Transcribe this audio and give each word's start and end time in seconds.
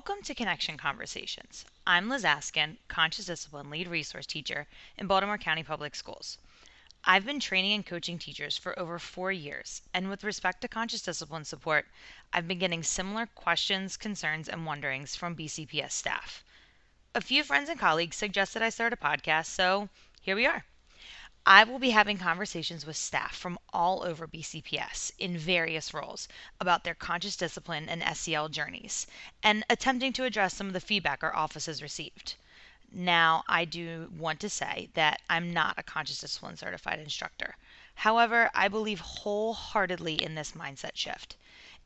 Welcome 0.00 0.22
to 0.22 0.34
Connection 0.34 0.78
Conversations. 0.78 1.66
I'm 1.86 2.08
Liz 2.08 2.24
Askin, 2.24 2.78
Conscious 2.88 3.26
Discipline 3.26 3.68
Lead 3.68 3.86
Resource 3.86 4.24
Teacher 4.24 4.66
in 4.96 5.06
Baltimore 5.06 5.36
County 5.36 5.62
Public 5.62 5.94
Schools. 5.94 6.38
I've 7.04 7.26
been 7.26 7.38
training 7.38 7.74
and 7.74 7.84
coaching 7.84 8.18
teachers 8.18 8.56
for 8.56 8.78
over 8.78 8.98
four 8.98 9.30
years, 9.30 9.82
and 9.92 10.08
with 10.08 10.24
respect 10.24 10.62
to 10.62 10.68
conscious 10.68 11.02
discipline 11.02 11.44
support, 11.44 11.86
I've 12.32 12.48
been 12.48 12.58
getting 12.58 12.82
similar 12.82 13.26
questions, 13.26 13.98
concerns, 13.98 14.48
and 14.48 14.64
wonderings 14.64 15.16
from 15.16 15.36
BCPS 15.36 15.92
staff. 15.92 16.42
A 17.14 17.20
few 17.20 17.44
friends 17.44 17.68
and 17.68 17.78
colleagues 17.78 18.16
suggested 18.16 18.62
I 18.62 18.70
start 18.70 18.94
a 18.94 18.96
podcast, 18.96 19.48
so 19.48 19.90
here 20.22 20.34
we 20.34 20.46
are. 20.46 20.64
I 21.46 21.64
will 21.64 21.78
be 21.78 21.90
having 21.90 22.18
conversations 22.18 22.84
with 22.84 22.98
staff 22.98 23.34
from 23.34 23.58
all 23.72 24.02
over 24.04 24.28
BCPS 24.28 25.12
in 25.18 25.38
various 25.38 25.94
roles 25.94 26.28
about 26.60 26.84
their 26.84 26.94
conscious 26.94 27.34
discipline 27.34 27.88
and 27.88 28.04
SEL 28.14 28.50
journeys 28.50 29.06
and 29.42 29.64
attempting 29.70 30.12
to 30.12 30.24
address 30.24 30.52
some 30.54 30.66
of 30.66 30.74
the 30.74 30.80
feedback 30.82 31.22
our 31.22 31.34
office 31.34 31.64
has 31.64 31.80
received. 31.82 32.34
Now, 32.92 33.42
I 33.48 33.64
do 33.64 34.12
want 34.14 34.38
to 34.40 34.50
say 34.50 34.90
that 34.92 35.22
I'm 35.30 35.50
not 35.50 35.78
a 35.78 35.82
conscious 35.82 36.20
discipline 36.20 36.58
certified 36.58 36.98
instructor. 36.98 37.56
However, 37.94 38.50
I 38.54 38.68
believe 38.68 39.00
wholeheartedly 39.00 40.22
in 40.22 40.34
this 40.34 40.52
mindset 40.52 40.94
shift. 40.96 41.36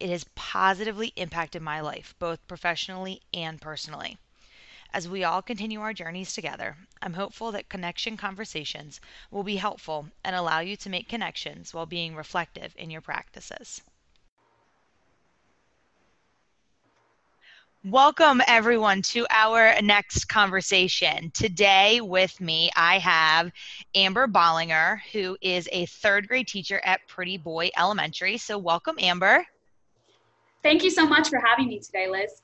It 0.00 0.10
has 0.10 0.26
positively 0.34 1.12
impacted 1.14 1.62
my 1.62 1.80
life, 1.80 2.14
both 2.18 2.44
professionally 2.48 3.22
and 3.32 3.60
personally. 3.60 4.18
As 4.94 5.08
we 5.08 5.24
all 5.24 5.42
continue 5.42 5.80
our 5.80 5.92
journeys 5.92 6.34
together, 6.34 6.76
I'm 7.02 7.14
hopeful 7.14 7.50
that 7.50 7.68
connection 7.68 8.16
conversations 8.16 9.00
will 9.28 9.42
be 9.42 9.56
helpful 9.56 10.06
and 10.22 10.36
allow 10.36 10.60
you 10.60 10.76
to 10.76 10.88
make 10.88 11.08
connections 11.08 11.74
while 11.74 11.84
being 11.84 12.14
reflective 12.14 12.72
in 12.78 12.90
your 12.90 13.00
practices. 13.00 13.82
Welcome, 17.82 18.40
everyone, 18.46 19.02
to 19.02 19.26
our 19.30 19.74
next 19.82 20.26
conversation. 20.26 21.32
Today, 21.34 22.00
with 22.00 22.40
me, 22.40 22.70
I 22.76 23.00
have 23.00 23.50
Amber 23.96 24.28
Bollinger, 24.28 25.00
who 25.12 25.36
is 25.42 25.68
a 25.72 25.86
third 25.86 26.28
grade 26.28 26.46
teacher 26.46 26.80
at 26.84 27.00
Pretty 27.08 27.36
Boy 27.36 27.70
Elementary. 27.76 28.38
So, 28.38 28.58
welcome, 28.58 28.94
Amber. 29.00 29.44
Thank 30.62 30.84
you 30.84 30.90
so 30.90 31.04
much 31.04 31.30
for 31.30 31.40
having 31.44 31.66
me 31.66 31.80
today, 31.80 32.08
Liz. 32.08 32.42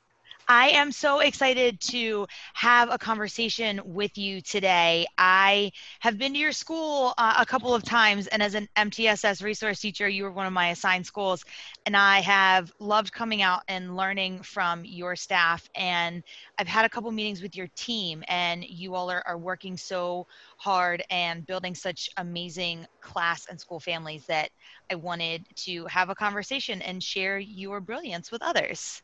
I 0.53 0.71
am 0.71 0.91
so 0.91 1.21
excited 1.21 1.79
to 1.93 2.27
have 2.55 2.91
a 2.91 2.99
conversation 2.99 3.81
with 3.85 4.19
you 4.19 4.41
today. 4.41 5.07
I 5.17 5.71
have 6.01 6.19
been 6.19 6.33
to 6.33 6.41
your 6.41 6.51
school 6.51 7.15
uh, 7.17 7.37
a 7.39 7.47
couple 7.47 7.73
of 7.73 7.85
times, 7.85 8.27
and 8.27 8.43
as 8.43 8.57
an 8.57 8.69
MTSS 8.75 9.45
resource 9.45 9.79
teacher, 9.79 10.09
you 10.09 10.25
were 10.25 10.33
one 10.33 10.49
of 10.49 10.53
my 10.53 10.71
assigned 10.71 11.07
schools, 11.07 11.45
and 11.87 11.97
I 11.97 12.19
have 12.23 12.73
loved 12.81 13.13
coming 13.13 13.43
out 13.43 13.63
and 13.69 13.97
learning 13.97 14.43
from 14.43 14.85
your 14.85 15.15
staff. 15.15 15.71
And 15.77 16.25
I've 16.59 16.67
had 16.67 16.85
a 16.85 16.89
couple 16.89 17.13
meetings 17.13 17.43
with 17.43 17.55
your 17.55 17.69
team, 17.77 18.25
and 18.27 18.65
you 18.65 18.97
all 18.97 19.09
are, 19.09 19.23
are 19.29 19.39
working 19.39 19.77
so 19.77 20.27
hard 20.57 21.05
and 21.11 21.47
building 21.47 21.77
such 21.77 22.11
amazing 22.17 22.89
class 23.01 23.47
and 23.47 23.61
school 23.61 23.79
families 23.79 24.27
that 24.27 24.51
I 24.91 24.97
wanted 24.97 25.47
to 25.67 25.87
have 25.87 26.11
a 26.11 26.17
conversation 26.17 26.83
and 26.83 27.01
share 27.01 27.39
your 27.39 27.81
brilliance 27.81 28.33
with 28.33 28.43
others. 28.43 29.01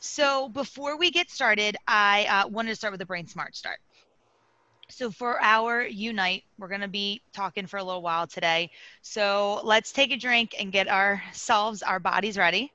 So 0.00 0.48
before 0.48 0.96
we 0.96 1.10
get 1.10 1.30
started, 1.30 1.76
I 1.86 2.24
uh, 2.24 2.48
wanted 2.48 2.70
to 2.70 2.76
start 2.76 2.92
with 2.92 3.00
a 3.00 3.06
brain 3.06 3.26
smart 3.26 3.56
start. 3.56 3.78
So 4.90 5.10
for 5.10 5.40
our 5.42 5.82
Unite, 5.82 6.44
we're 6.58 6.68
going 6.68 6.80
to 6.80 6.88
be 6.88 7.20
talking 7.34 7.66
for 7.66 7.76
a 7.76 7.84
little 7.84 8.02
while 8.02 8.26
today. 8.26 8.70
So 9.02 9.60
let's 9.64 9.92
take 9.92 10.12
a 10.12 10.16
drink 10.16 10.54
and 10.58 10.72
get 10.72 10.88
ourselves, 10.88 11.82
our 11.82 12.00
bodies 12.00 12.38
ready. 12.38 12.72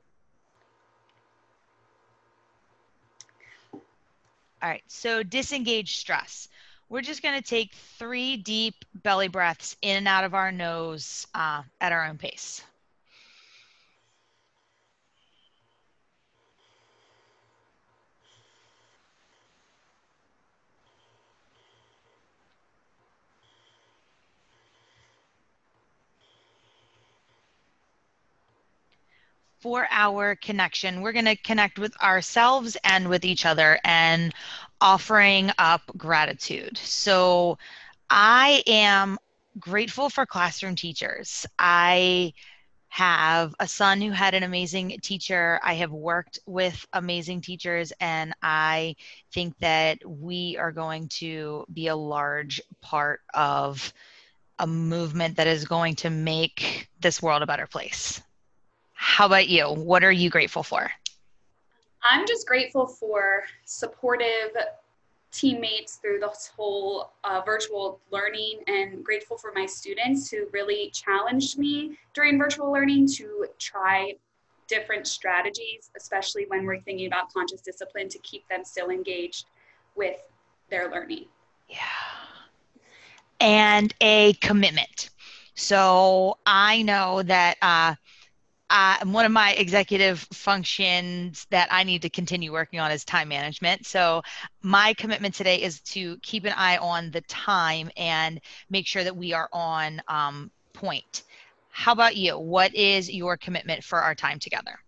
All 4.61 4.69
right, 4.69 4.83
so 4.87 5.23
disengage 5.23 5.97
stress. 5.97 6.47
We're 6.87 7.01
just 7.01 7.23
going 7.23 7.41
to 7.41 7.45
take 7.45 7.73
three 7.97 8.37
deep 8.37 8.75
belly 8.93 9.27
breaths 9.27 9.75
in 9.81 9.97
and 9.97 10.07
out 10.07 10.23
of 10.23 10.33
our 10.33 10.51
nose 10.51 11.27
uh, 11.33 11.63
at 11.81 11.91
our 11.91 12.05
own 12.05 12.17
pace. 12.17 12.61
For 29.63 29.87
our 29.91 30.35
connection, 30.35 30.99
we're 30.99 31.13
going 31.13 31.23
to 31.23 31.37
connect 31.37 31.79
with 31.79 31.95
ourselves 32.01 32.75
and 32.83 33.07
with 33.07 33.23
each 33.23 33.45
other 33.45 33.79
and 33.85 34.33
offering 34.81 35.51
up 35.57 35.83
gratitude. 35.95 36.77
So 36.77 37.57
I 38.09 38.61
am 38.67 39.17
grateful 39.57 40.09
for 40.09 40.25
classroom 40.25 40.75
teachers. 40.75 41.45
I 41.57 42.33
have 42.89 43.55
a 43.57 43.65
son 43.65 44.01
who 44.01 44.11
had 44.11 44.33
an 44.33 44.43
amazing 44.43 44.99
teacher. 45.01 45.61
I 45.63 45.75
have 45.75 45.93
worked 45.93 46.39
with 46.45 46.85
amazing 46.91 47.39
teachers, 47.39 47.93
and 48.01 48.33
I 48.43 48.97
think 49.31 49.57
that 49.59 49.99
we 50.05 50.57
are 50.57 50.73
going 50.73 51.07
to 51.19 51.65
be 51.73 51.87
a 51.87 51.95
large 51.95 52.61
part 52.81 53.21
of 53.33 53.93
a 54.59 54.67
movement 54.67 55.37
that 55.37 55.47
is 55.47 55.63
going 55.63 55.95
to 55.95 56.09
make 56.09 56.89
this 56.99 57.21
world 57.21 57.43
a 57.43 57.47
better 57.47 57.65
place. 57.65 58.21
How 59.05 59.25
about 59.25 59.49
you? 59.49 59.65
What 59.65 60.01
are 60.05 60.13
you 60.13 60.29
grateful 60.29 60.63
for? 60.63 60.89
I'm 62.03 62.25
just 62.25 62.47
grateful 62.47 62.87
for 62.87 63.43
supportive 63.65 64.55
teammates 65.29 65.97
through 65.97 66.19
this 66.21 66.49
whole 66.55 67.11
uh, 67.25 67.41
virtual 67.45 67.99
learning 68.11 68.61
and 68.67 69.03
grateful 69.03 69.37
for 69.37 69.51
my 69.53 69.65
students 69.65 70.31
who 70.31 70.47
really 70.53 70.89
challenged 70.91 71.59
me 71.59 71.97
during 72.13 72.39
virtual 72.39 72.71
learning 72.71 73.07
to 73.07 73.45
try 73.59 74.13
different 74.67 75.05
strategies, 75.05 75.91
especially 75.97 76.45
when 76.47 76.65
we're 76.65 76.79
thinking 76.79 77.05
about 77.05 77.31
conscious 77.31 77.59
discipline 77.59 78.07
to 78.07 78.17
keep 78.19 78.47
them 78.47 78.63
still 78.63 78.89
engaged 78.89 79.47
with 79.95 80.31
their 80.69 80.89
learning. 80.89 81.25
Yeah. 81.67 81.77
And 83.41 83.93
a 83.99 84.31
commitment. 84.35 85.09
So 85.55 86.37
I 86.45 86.81
know 86.81 87.21
that 87.23 87.57
uh, 87.61 87.95
uh, 88.73 88.97
one 89.05 89.23
of 89.23 89.31
my 89.31 89.51
executive 89.53 90.27
functions 90.33 91.45
that 91.51 91.67
I 91.69 91.83
need 91.83 92.01
to 92.01 92.09
continue 92.09 92.51
working 92.51 92.79
on 92.79 92.89
is 92.89 93.05
time 93.05 93.27
management. 93.29 93.85
So, 93.85 94.23
my 94.63 94.95
commitment 94.95 95.35
today 95.35 95.61
is 95.61 95.79
to 95.81 96.17
keep 96.23 96.43
an 96.43 96.53
eye 96.57 96.77
on 96.77 97.11
the 97.11 97.21
time 97.21 97.91
and 97.95 98.41
make 98.71 98.87
sure 98.87 99.03
that 99.03 99.15
we 99.15 99.31
are 99.31 99.47
on 99.53 100.01
um, 100.07 100.49
point. 100.73 101.21
How 101.69 101.91
about 101.91 102.15
you? 102.15 102.39
What 102.39 102.73
is 102.73 103.11
your 103.11 103.37
commitment 103.37 103.83
for 103.83 103.99
our 103.99 104.15
time 104.15 104.39
together? 104.39 104.79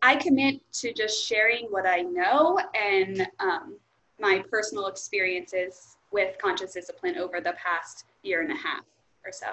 I 0.00 0.16
commit 0.16 0.60
to 0.80 0.94
just 0.94 1.22
sharing 1.26 1.66
what 1.66 1.86
I 1.86 2.00
know 2.00 2.58
and 2.74 3.28
um, 3.40 3.76
my 4.20 4.42
personal 4.50 4.86
experiences 4.86 5.98
with 6.12 6.38
conscious 6.38 6.72
discipline 6.72 7.18
over 7.18 7.42
the 7.42 7.52
past 7.62 8.06
year 8.22 8.40
and 8.40 8.50
a 8.50 8.56
half 8.56 8.84
or 9.22 9.32
so. 9.32 9.48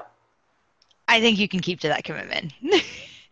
I 1.10 1.20
think 1.20 1.40
you 1.40 1.50
can 1.50 1.60
keep 1.60 1.82
to 1.82 1.90
that 1.90 2.06
commitment. 2.06 2.54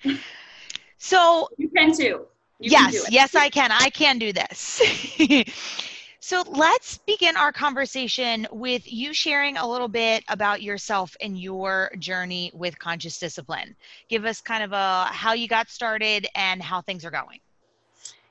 so 0.97 1.47
you 1.57 1.69
can 1.69 1.95
too. 1.95 2.25
You 2.59 2.71
yes, 2.71 3.03
can 3.03 3.13
yes, 3.13 3.35
I 3.35 3.49
can. 3.49 3.71
I 3.71 3.89
can 3.89 4.17
do 4.17 4.33
this. 4.33 4.81
so 6.19 6.43
let's 6.47 6.97
begin 6.99 7.37
our 7.37 7.51
conversation 7.51 8.47
with 8.51 8.91
you 8.91 9.13
sharing 9.13 9.57
a 9.57 9.67
little 9.67 9.87
bit 9.87 10.23
about 10.27 10.63
yourself 10.63 11.15
and 11.21 11.39
your 11.39 11.91
journey 11.99 12.51
with 12.53 12.79
conscious 12.79 13.19
discipline. 13.19 13.75
Give 14.09 14.25
us 14.25 14.41
kind 14.41 14.63
of 14.63 14.71
a 14.71 15.05
how 15.05 15.33
you 15.33 15.47
got 15.47 15.69
started 15.69 16.27
and 16.35 16.61
how 16.61 16.81
things 16.81 17.05
are 17.05 17.11
going. 17.11 17.39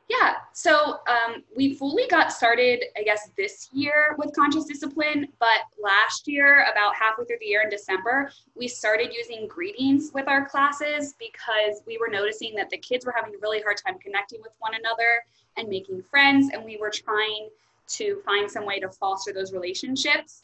Yeah, 0.08 0.34
so 0.52 1.00
um, 1.08 1.42
we 1.56 1.74
fully 1.74 2.06
got 2.08 2.32
started, 2.32 2.84
I 2.96 3.02
guess, 3.02 3.30
this 3.36 3.68
year 3.72 4.14
with 4.18 4.32
conscious 4.36 4.64
discipline, 4.64 5.26
but 5.40 5.62
last 5.82 6.28
year, 6.28 6.64
about 6.70 6.94
halfway 6.94 7.24
through 7.24 7.38
the 7.40 7.46
year 7.46 7.62
in 7.62 7.68
December, 7.68 8.30
we 8.54 8.68
started 8.68 9.12
using 9.12 9.48
greetings 9.48 10.12
with 10.14 10.28
our 10.28 10.48
classes 10.48 11.16
because 11.18 11.82
we 11.88 11.98
were 11.98 12.08
noticing 12.08 12.54
that 12.54 12.70
the 12.70 12.78
kids 12.78 13.04
were 13.04 13.14
having 13.16 13.34
a 13.34 13.38
really 13.42 13.60
hard 13.60 13.78
time 13.84 13.98
connecting 13.98 14.40
with 14.42 14.52
one 14.60 14.74
another 14.76 15.24
and 15.56 15.68
making 15.68 16.02
friends, 16.04 16.50
and 16.52 16.64
we 16.64 16.76
were 16.76 16.90
trying 16.90 17.48
to 17.88 18.22
find 18.24 18.48
some 18.48 18.64
way 18.64 18.78
to 18.78 18.88
foster 18.88 19.32
those 19.32 19.52
relationships. 19.52 20.42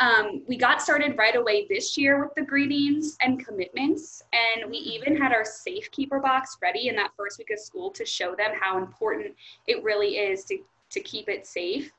Um, 0.00 0.42
we 0.48 0.56
got 0.56 0.80
started 0.80 1.18
right 1.18 1.36
away 1.36 1.66
this 1.68 1.98
year 1.98 2.24
with 2.24 2.34
the 2.34 2.42
greetings 2.42 3.18
and 3.20 3.44
commitments, 3.44 4.22
and 4.32 4.70
we 4.70 4.78
even 4.78 5.14
had 5.14 5.30
our 5.30 5.44
Safekeeper 5.44 6.20
box 6.20 6.56
ready 6.62 6.88
in 6.88 6.96
that 6.96 7.10
first 7.18 7.38
week 7.38 7.50
of 7.50 7.60
school 7.60 7.90
to 7.90 8.06
show 8.06 8.34
them 8.34 8.52
how 8.58 8.78
important 8.78 9.34
it 9.66 9.84
really 9.84 10.16
is 10.16 10.44
to, 10.44 10.58
to 10.88 11.00
keep 11.00 11.28
it 11.28 11.46
safe 11.46 11.92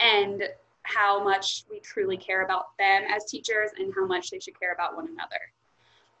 and 0.00 0.42
how 0.82 1.22
much 1.22 1.64
we 1.70 1.78
truly 1.78 2.16
care 2.16 2.44
about 2.44 2.76
them 2.76 3.04
as 3.08 3.24
teachers 3.24 3.70
and 3.78 3.94
how 3.94 4.04
much 4.04 4.30
they 4.30 4.40
should 4.40 4.58
care 4.58 4.72
about 4.72 4.96
one 4.96 5.06
another. 5.06 5.40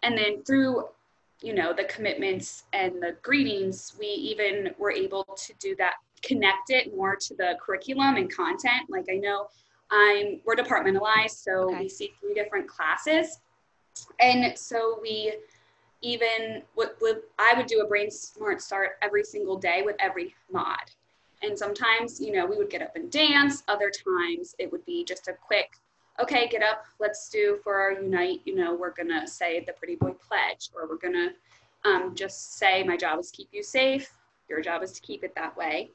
And 0.04 0.16
then 0.16 0.44
through 0.44 0.84
you 1.40 1.52
know 1.52 1.72
the 1.74 1.84
commitments 1.84 2.62
and 2.72 3.02
the 3.02 3.16
greetings 3.22 3.94
we 3.98 4.06
even 4.06 4.70
were 4.78 4.92
able 4.92 5.24
to 5.36 5.52
do 5.58 5.74
that 5.76 5.94
connect 6.22 6.70
it 6.70 6.96
more 6.96 7.16
to 7.16 7.34
the 7.34 7.56
curriculum 7.60 8.14
and 8.16 8.34
content 8.34 8.88
like 8.88 9.04
i 9.10 9.16
know 9.16 9.48
i'm 9.94 10.40
we're 10.44 10.56
departmentalized 10.56 11.42
so 11.42 11.70
okay. 11.70 11.80
we 11.80 11.88
see 11.88 12.12
three 12.20 12.34
different 12.34 12.66
classes 12.66 13.40
and 14.20 14.56
so 14.58 14.98
we 15.00 15.34
even 16.02 16.62
what 16.74 16.98
i 17.38 17.52
would 17.56 17.66
do 17.66 17.80
a 17.80 17.86
brain 17.86 18.10
smart 18.10 18.60
start 18.60 18.92
every 19.02 19.24
single 19.24 19.56
day 19.56 19.82
with 19.84 19.96
every 20.00 20.34
mod 20.52 20.90
and 21.42 21.58
sometimes 21.58 22.20
you 22.20 22.32
know 22.32 22.44
we 22.44 22.56
would 22.56 22.70
get 22.70 22.82
up 22.82 22.94
and 22.96 23.10
dance 23.10 23.62
other 23.68 23.90
times 23.90 24.54
it 24.58 24.70
would 24.70 24.84
be 24.84 25.04
just 25.04 25.28
a 25.28 25.32
quick 25.46 25.78
okay, 26.20 26.48
get 26.48 26.62
up, 26.62 26.84
let's 27.00 27.28
do 27.28 27.58
for 27.62 27.74
our 27.74 27.92
Unite, 27.92 28.40
you 28.44 28.54
know, 28.54 28.74
we're 28.74 28.92
gonna 28.92 29.26
say 29.26 29.64
the 29.66 29.72
Pretty 29.72 29.96
Boy 29.96 30.12
Pledge, 30.12 30.70
or 30.74 30.88
we're 30.88 30.96
gonna 30.96 31.30
um, 31.84 32.14
just 32.14 32.56
say, 32.56 32.82
my 32.82 32.96
job 32.96 33.18
is 33.18 33.30
keep 33.30 33.48
you 33.52 33.62
safe, 33.62 34.14
your 34.48 34.60
job 34.60 34.82
is 34.82 34.92
to 34.92 35.00
keep 35.00 35.24
it 35.24 35.34
that 35.34 35.56
way. 35.56 35.90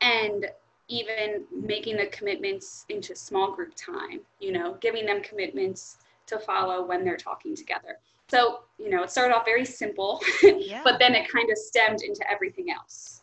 And 0.00 0.46
even 0.88 1.44
making 1.52 1.96
the 1.96 2.06
commitments 2.06 2.84
into 2.88 3.14
small 3.14 3.52
group 3.52 3.72
time, 3.74 4.20
you 4.40 4.52
know, 4.52 4.76
giving 4.80 5.06
them 5.06 5.22
commitments 5.22 5.98
to 6.26 6.38
follow 6.38 6.84
when 6.84 7.04
they're 7.04 7.16
talking 7.16 7.56
together. 7.56 7.98
So, 8.28 8.60
you 8.78 8.90
know, 8.90 9.02
it 9.02 9.10
started 9.10 9.34
off 9.34 9.44
very 9.44 9.64
simple, 9.64 10.22
yeah. 10.42 10.80
but 10.84 10.98
then 10.98 11.14
it 11.14 11.30
kind 11.30 11.50
of 11.50 11.58
stemmed 11.58 12.02
into 12.02 12.24
everything 12.30 12.70
else. 12.70 13.22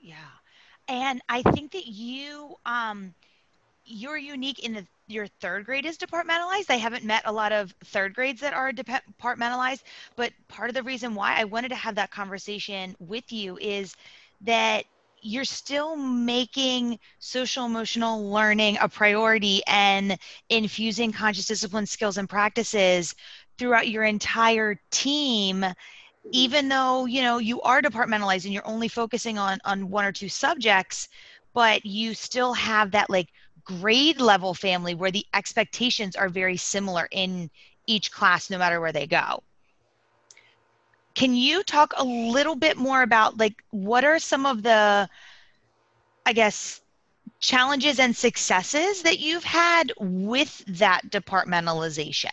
Yeah. 0.00 0.14
And 0.88 1.20
I 1.28 1.42
think 1.42 1.72
that 1.72 1.86
you, 1.86 2.56
um, 2.66 3.14
you're 3.84 4.16
unique 4.16 4.60
in 4.60 4.72
the 4.72 4.86
your 5.10 5.26
third 5.26 5.66
grade 5.66 5.84
is 5.84 5.98
departmentalized. 5.98 6.70
I 6.70 6.76
haven't 6.76 7.04
met 7.04 7.22
a 7.26 7.32
lot 7.32 7.52
of 7.52 7.74
third 7.84 8.14
grades 8.14 8.40
that 8.40 8.54
are 8.54 8.72
departmentalized, 8.72 9.82
but 10.14 10.32
part 10.48 10.70
of 10.70 10.74
the 10.74 10.82
reason 10.82 11.14
why 11.14 11.34
I 11.36 11.44
wanted 11.44 11.70
to 11.70 11.74
have 11.74 11.96
that 11.96 12.10
conversation 12.10 12.94
with 13.00 13.32
you 13.32 13.58
is 13.60 13.96
that 14.42 14.84
you're 15.22 15.44
still 15.44 15.96
making 15.96 16.98
social 17.18 17.64
emotional 17.64 18.30
learning 18.30 18.78
a 18.80 18.88
priority 18.88 19.62
and 19.66 20.18
infusing 20.48 21.12
conscious 21.12 21.46
discipline 21.46 21.86
skills 21.86 22.18
and 22.18 22.28
practices 22.28 23.14
throughout 23.58 23.88
your 23.88 24.04
entire 24.04 24.80
team 24.90 25.64
even 26.32 26.68
though 26.68 27.06
you 27.06 27.22
know 27.22 27.38
you 27.38 27.60
are 27.62 27.82
departmentalized 27.82 28.44
and 28.44 28.52
you're 28.54 28.66
only 28.66 28.88
focusing 28.88 29.38
on 29.38 29.58
on 29.64 29.90
one 29.90 30.04
or 30.04 30.12
two 30.12 30.28
subjects 30.28 31.08
but 31.54 31.84
you 31.84 32.14
still 32.14 32.52
have 32.54 32.90
that 32.90 33.10
like 33.10 33.28
grade 33.64 34.20
level 34.20 34.54
family 34.54 34.94
where 34.94 35.10
the 35.10 35.26
expectations 35.34 36.16
are 36.16 36.28
very 36.28 36.56
similar 36.56 37.08
in 37.10 37.50
each 37.86 38.12
class 38.12 38.50
no 38.50 38.58
matter 38.58 38.80
where 38.80 38.92
they 38.92 39.06
go 39.06 39.42
can 41.20 41.34
you 41.34 41.62
talk 41.62 41.92
a 41.98 42.02
little 42.04 42.56
bit 42.56 42.78
more 42.78 43.02
about 43.02 43.36
like 43.36 43.62
what 43.72 44.06
are 44.06 44.18
some 44.18 44.46
of 44.46 44.62
the 44.62 45.06
i 46.24 46.32
guess 46.32 46.80
challenges 47.40 48.00
and 48.00 48.16
successes 48.16 49.02
that 49.02 49.18
you've 49.18 49.44
had 49.44 49.92
with 49.98 50.64
that 50.66 51.02
departmentalization? 51.10 52.30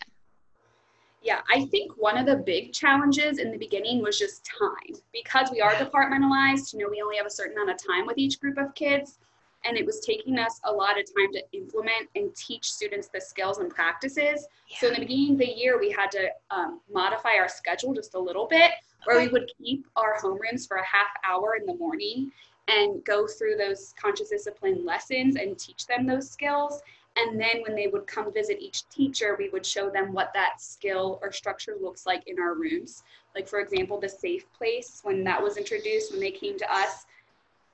Yeah 1.21 1.41
i 1.53 1.65
think 1.65 1.91
one 1.97 2.17
of 2.17 2.25
the 2.25 2.37
big 2.37 2.71
challenges 2.71 3.39
in 3.39 3.51
the 3.51 3.57
beginning 3.57 4.01
was 4.01 4.17
just 4.17 4.45
time. 4.45 4.95
Because 5.11 5.49
we 5.51 5.59
are 5.59 5.73
departmentalized 5.73 6.71
you 6.71 6.79
know 6.79 6.87
we 6.89 7.01
only 7.01 7.17
have 7.17 7.25
a 7.25 7.35
certain 7.39 7.57
amount 7.57 7.71
of 7.71 7.85
time 7.85 8.05
with 8.07 8.17
each 8.17 8.39
group 8.39 8.57
of 8.57 8.73
kids 8.73 9.19
and 9.67 9.77
it 9.77 9.85
was 9.85 9.99
taking 9.99 10.39
us 10.39 10.59
a 10.63 10.71
lot 10.71 10.97
of 10.99 11.05
time 11.05 11.31
to 11.33 11.43
implement 11.51 12.09
and 12.15 12.33
teach 12.35 12.71
students 12.71 13.09
the 13.09 13.19
skills 13.19 13.57
and 13.57 13.69
practices. 13.69 14.47
Yeah. 14.69 14.77
So 14.79 14.87
in 14.87 14.93
the 14.93 14.99
beginning 15.01 15.33
of 15.33 15.39
the 15.39 15.53
year, 15.53 15.77
we 15.79 15.91
had 15.91 16.09
to 16.11 16.29
um, 16.51 16.79
modify 16.91 17.35
our 17.39 17.49
schedule 17.49 17.93
just 17.93 18.15
a 18.15 18.19
little 18.19 18.47
bit, 18.47 18.71
where 19.05 19.19
we 19.19 19.27
would 19.27 19.51
keep 19.61 19.85
our 19.95 20.17
homerooms 20.21 20.67
for 20.67 20.77
a 20.77 20.85
half 20.85 21.09
hour 21.27 21.55
in 21.59 21.65
the 21.65 21.75
morning 21.75 22.31
and 22.67 23.03
go 23.05 23.27
through 23.27 23.55
those 23.55 23.93
conscious 24.01 24.29
discipline 24.29 24.85
lessons 24.85 25.35
and 25.35 25.57
teach 25.57 25.85
them 25.85 26.05
those 26.05 26.29
skills. 26.29 26.81
And 27.17 27.39
then 27.39 27.63
when 27.63 27.75
they 27.75 27.87
would 27.87 28.05
come 28.05 28.31
visit 28.31 28.59
each 28.59 28.87
teacher, 28.89 29.35
we 29.39 29.49
would 29.49 29.65
show 29.65 29.89
them 29.89 30.13
what 30.13 30.31
that 30.33 30.61
skill 30.61 31.19
or 31.23 31.31
structure 31.31 31.75
looks 31.81 32.05
like 32.05 32.23
in 32.27 32.39
our 32.39 32.53
rooms. 32.53 33.03
Like, 33.33 33.47
for 33.47 33.59
example, 33.59 33.99
the 33.99 34.09
safe 34.09 34.45
place, 34.53 34.99
when 35.03 35.23
that 35.23 35.41
was 35.41 35.57
introduced, 35.57 36.11
when 36.11 36.19
they 36.19 36.31
came 36.31 36.57
to 36.59 36.71
us, 36.71 37.05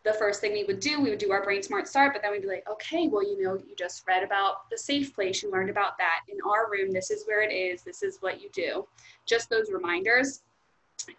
the 0.04 0.14
first 0.14 0.42
thing 0.42 0.52
we 0.52 0.66
would 0.66 0.82
do, 0.82 1.00
we 1.00 1.10
would 1.10 1.20
do 1.20 1.32
our 1.32 1.44
Brain 1.44 1.64
Smart 1.64 1.88
Start, 1.88 2.14
but 2.14 2.22
then 2.22 2.32
we'd 2.32 2.42
be 2.42 2.48
like, 2.48 2.68
okay, 2.70 3.08
well, 3.08 3.24
you 3.24 3.42
know, 3.42 3.56
you 3.56 3.74
just 3.78 4.04
read 4.06 4.22
about 4.22 4.70
the 4.70 4.78
safe 4.78 5.16
place, 5.16 5.42
you 5.42 5.50
learned 5.50 5.70
about 5.70 5.98
that. 5.98 6.20
In 6.28 6.38
our 6.46 6.70
room, 6.70 6.92
this 6.92 7.10
is 7.10 7.24
where 7.26 7.42
it 7.42 7.54
is, 7.54 7.84
this 7.84 8.04
is 8.04 8.18
what 8.20 8.42
you 8.42 8.50
do. 8.52 8.86
Just 9.26 9.50
those 9.50 9.72
reminders. 9.72 10.42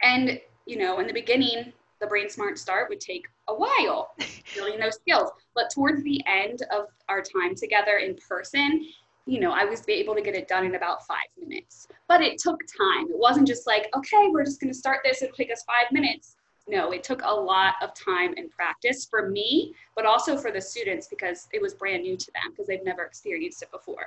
And, 0.03 0.39
you 0.67 0.77
know, 0.77 1.01
in 1.01 1.07
the 1.07 1.15
beginning, 1.15 1.73
the 2.01 2.07
Brain 2.07 2.29
Smart 2.29 2.59
Start 2.59 2.91
would 2.91 3.01
take 3.01 3.27
a 3.49 3.55
while 3.55 4.15
building 4.55 4.79
those 4.79 4.97
skills. 4.97 5.31
But 5.55 5.71
towards 5.75 6.03
the 6.03 6.21
end 6.27 6.61
of 6.71 6.89
our 7.09 7.23
time 7.23 7.55
together 7.55 7.97
in 7.97 8.17
person, 8.29 8.87
you 9.27 9.41
know, 9.41 9.53
I 9.53 9.65
was 9.65 9.83
able 9.89 10.15
to 10.15 10.21
get 10.21 10.35
it 10.35 10.47
done 10.47 10.67
in 10.67 10.75
about 10.75 11.07
five 11.07 11.29
minutes. 11.41 11.89
But 12.07 12.21
it 12.21 12.39
took 12.39 12.61
time. 12.61 13.07
It 13.09 13.19
wasn't 13.19 13.49
just 13.49 13.67
like, 13.67 13.89
okay, 13.97 14.29
we're 14.31 14.45
just 14.45 14.61
going 14.61 14.71
to 14.71 14.79
start 14.79 14.99
this. 15.03 15.23
It'll 15.23 15.35
take 15.35 15.51
us 15.51 15.65
five 15.67 15.91
minutes 15.91 16.37
no, 16.67 16.93
it 16.93 17.05
took 17.05 17.23
a 17.25 17.35
lot 17.35 17.75
of 17.83 17.93
time 17.95 18.35
and 18.37 18.51
practice 18.51 19.05
for 19.05 19.29
me, 19.29 19.75
but 19.95 20.07
also 20.07 20.37
for 20.37 20.51
the 20.51 20.61
students 20.61 21.07
because 21.07 21.47
it 21.53 21.61
was 21.61 21.75
brand 21.75 22.03
new 22.03 22.17
to 22.17 22.27
them 22.33 22.51
because 22.51 22.67
they've 22.67 22.85
never 22.85 23.03
experienced 23.03 23.63
it 23.63 23.71
before. 23.71 24.07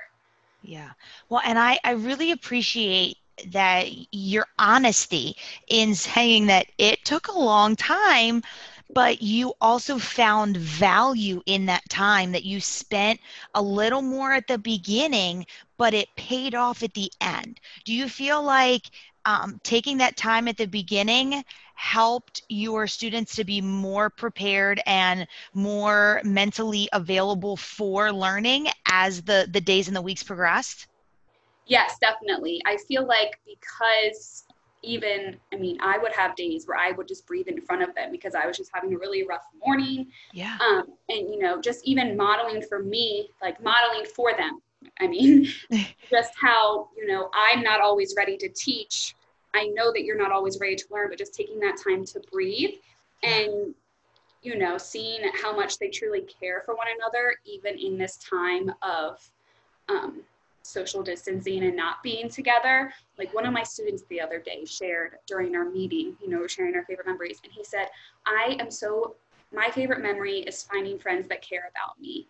Yeah. 0.62 0.90
Well, 1.28 1.42
and 1.44 1.58
I, 1.58 1.78
I 1.84 1.92
really 1.92 2.32
appreciate 2.32 3.16
that 3.46 3.86
your 4.12 4.46
honesty 4.58 5.36
in 5.68 5.94
saying 5.94 6.46
that 6.46 6.66
it 6.78 7.04
took 7.04 7.28
a 7.28 7.38
long 7.38 7.76
time 7.76 8.42
but 8.94 9.20
you 9.20 9.52
also 9.60 9.98
found 9.98 10.56
value 10.56 11.42
in 11.44 11.66
that 11.66 11.86
time 11.90 12.32
that 12.32 12.44
you 12.44 12.58
spent 12.58 13.20
a 13.54 13.62
little 13.62 14.02
more 14.02 14.32
at 14.32 14.48
the 14.48 14.58
beginning 14.58 15.46
but 15.76 15.94
it 15.94 16.08
paid 16.16 16.54
off 16.54 16.82
at 16.82 16.94
the 16.94 17.12
end 17.20 17.60
do 17.84 17.92
you 17.92 18.08
feel 18.08 18.42
like 18.42 18.90
um, 19.24 19.60
taking 19.62 19.98
that 19.98 20.16
time 20.16 20.48
at 20.48 20.56
the 20.56 20.66
beginning 20.66 21.44
helped 21.74 22.42
your 22.48 22.86
students 22.88 23.36
to 23.36 23.44
be 23.44 23.60
more 23.60 24.10
prepared 24.10 24.80
and 24.84 25.26
more 25.54 26.20
mentally 26.24 26.88
available 26.92 27.56
for 27.56 28.12
learning 28.12 28.66
as 28.86 29.22
the 29.22 29.48
the 29.52 29.60
days 29.60 29.86
and 29.86 29.96
the 29.96 30.02
weeks 30.02 30.22
progressed? 30.22 30.88
Yes 31.66 31.96
definitely. 32.00 32.60
I 32.66 32.76
feel 32.88 33.06
like 33.06 33.38
because 33.46 34.44
even 34.82 35.36
i 35.52 35.56
mean 35.56 35.76
i 35.80 35.98
would 35.98 36.12
have 36.14 36.36
days 36.36 36.66
where 36.66 36.78
i 36.78 36.92
would 36.92 37.08
just 37.08 37.26
breathe 37.26 37.48
in 37.48 37.60
front 37.60 37.82
of 37.82 37.92
them 37.96 38.12
because 38.12 38.36
i 38.36 38.46
was 38.46 38.56
just 38.56 38.70
having 38.72 38.94
a 38.94 38.96
really 38.96 39.26
rough 39.26 39.42
morning. 39.64 40.06
Yeah. 40.32 40.56
Um, 40.60 40.84
and 41.08 41.28
you 41.28 41.38
know 41.38 41.60
just 41.60 41.84
even 41.84 42.16
modeling 42.16 42.62
for 42.62 42.82
me 42.82 43.28
like 43.42 43.62
modeling 43.62 44.04
for 44.04 44.32
them 44.36 44.60
i 45.00 45.06
mean 45.06 45.46
just 46.10 46.32
how 46.40 46.88
you 46.96 47.06
know 47.06 47.30
i'm 47.34 47.62
not 47.62 47.80
always 47.80 48.14
ready 48.16 48.36
to 48.36 48.48
teach 48.50 49.14
I 49.54 49.66
know 49.68 49.92
that 49.92 50.04
you're 50.04 50.18
not 50.18 50.30
always 50.30 50.58
ready 50.60 50.76
to 50.76 50.84
learn, 50.90 51.08
but 51.08 51.18
just 51.18 51.34
taking 51.34 51.58
that 51.60 51.76
time 51.82 52.04
to 52.04 52.20
breathe 52.30 52.74
and 53.22 53.74
you 54.42 54.56
know, 54.56 54.78
seeing 54.78 55.20
how 55.42 55.54
much 55.54 55.78
they 55.78 55.88
truly 55.88 56.22
care 56.22 56.62
for 56.64 56.74
one 56.76 56.86
another, 56.96 57.34
even 57.44 57.76
in 57.76 57.98
this 57.98 58.16
time 58.18 58.70
of 58.82 59.18
um, 59.88 60.22
social 60.62 61.02
distancing 61.02 61.64
and 61.64 61.76
not 61.76 62.02
being 62.04 62.28
together. 62.28 62.92
Like 63.18 63.34
one 63.34 63.46
of 63.46 63.52
my 63.52 63.64
students 63.64 64.04
the 64.08 64.20
other 64.20 64.38
day 64.38 64.64
shared 64.64 65.16
during 65.26 65.56
our 65.56 65.64
meeting, 65.64 66.16
you 66.22 66.28
know, 66.28 66.38
we're 66.38 66.48
sharing 66.48 66.76
our 66.76 66.84
favorite 66.84 67.06
memories, 67.06 67.40
and 67.42 67.52
he 67.52 67.64
said, 67.64 67.88
I 68.26 68.56
am 68.60 68.70
so, 68.70 69.16
my 69.52 69.70
favorite 69.70 70.02
memory 70.02 70.40
is 70.40 70.62
finding 70.62 70.98
friends 70.98 71.26
that 71.28 71.42
care 71.42 71.68
about 71.70 72.00
me. 72.00 72.28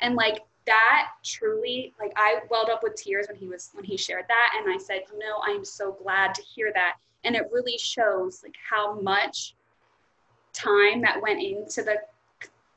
And 0.00 0.14
like 0.14 0.40
that 0.70 1.08
truly 1.24 1.92
like 1.98 2.12
i 2.16 2.38
welled 2.48 2.70
up 2.70 2.80
with 2.80 2.94
tears 2.94 3.26
when 3.28 3.36
he 3.36 3.48
was 3.48 3.70
when 3.72 3.84
he 3.84 3.96
shared 3.96 4.24
that 4.28 4.52
and 4.56 4.72
i 4.72 4.78
said 4.78 5.00
you 5.12 5.18
know 5.18 5.36
i'm 5.44 5.64
so 5.64 5.96
glad 6.00 6.32
to 6.32 6.42
hear 6.42 6.70
that 6.72 6.94
and 7.24 7.34
it 7.34 7.42
really 7.52 7.76
shows 7.76 8.40
like 8.44 8.54
how 8.70 8.98
much 9.00 9.56
time 10.52 11.02
that 11.02 11.20
went 11.20 11.42
into 11.42 11.82
the 11.82 11.96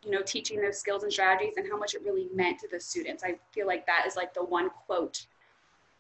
you 0.04 0.10
know 0.10 0.24
teaching 0.24 0.60
those 0.60 0.80
skills 0.80 1.04
and 1.04 1.14
strategies 1.14 1.54
and 1.58 1.68
how 1.70 1.78
much 1.78 1.94
it 1.94 2.02
really 2.04 2.28
meant 2.34 2.60
to 2.60 2.68
the 2.72 2.80
students 2.80 3.24
i 3.24 3.36
feel 3.52 3.68
like 3.68 3.86
that 3.86 4.06
is 4.08 4.16
like 4.16 4.34
the 4.34 4.44
one 4.44 4.72
quote 4.72 5.28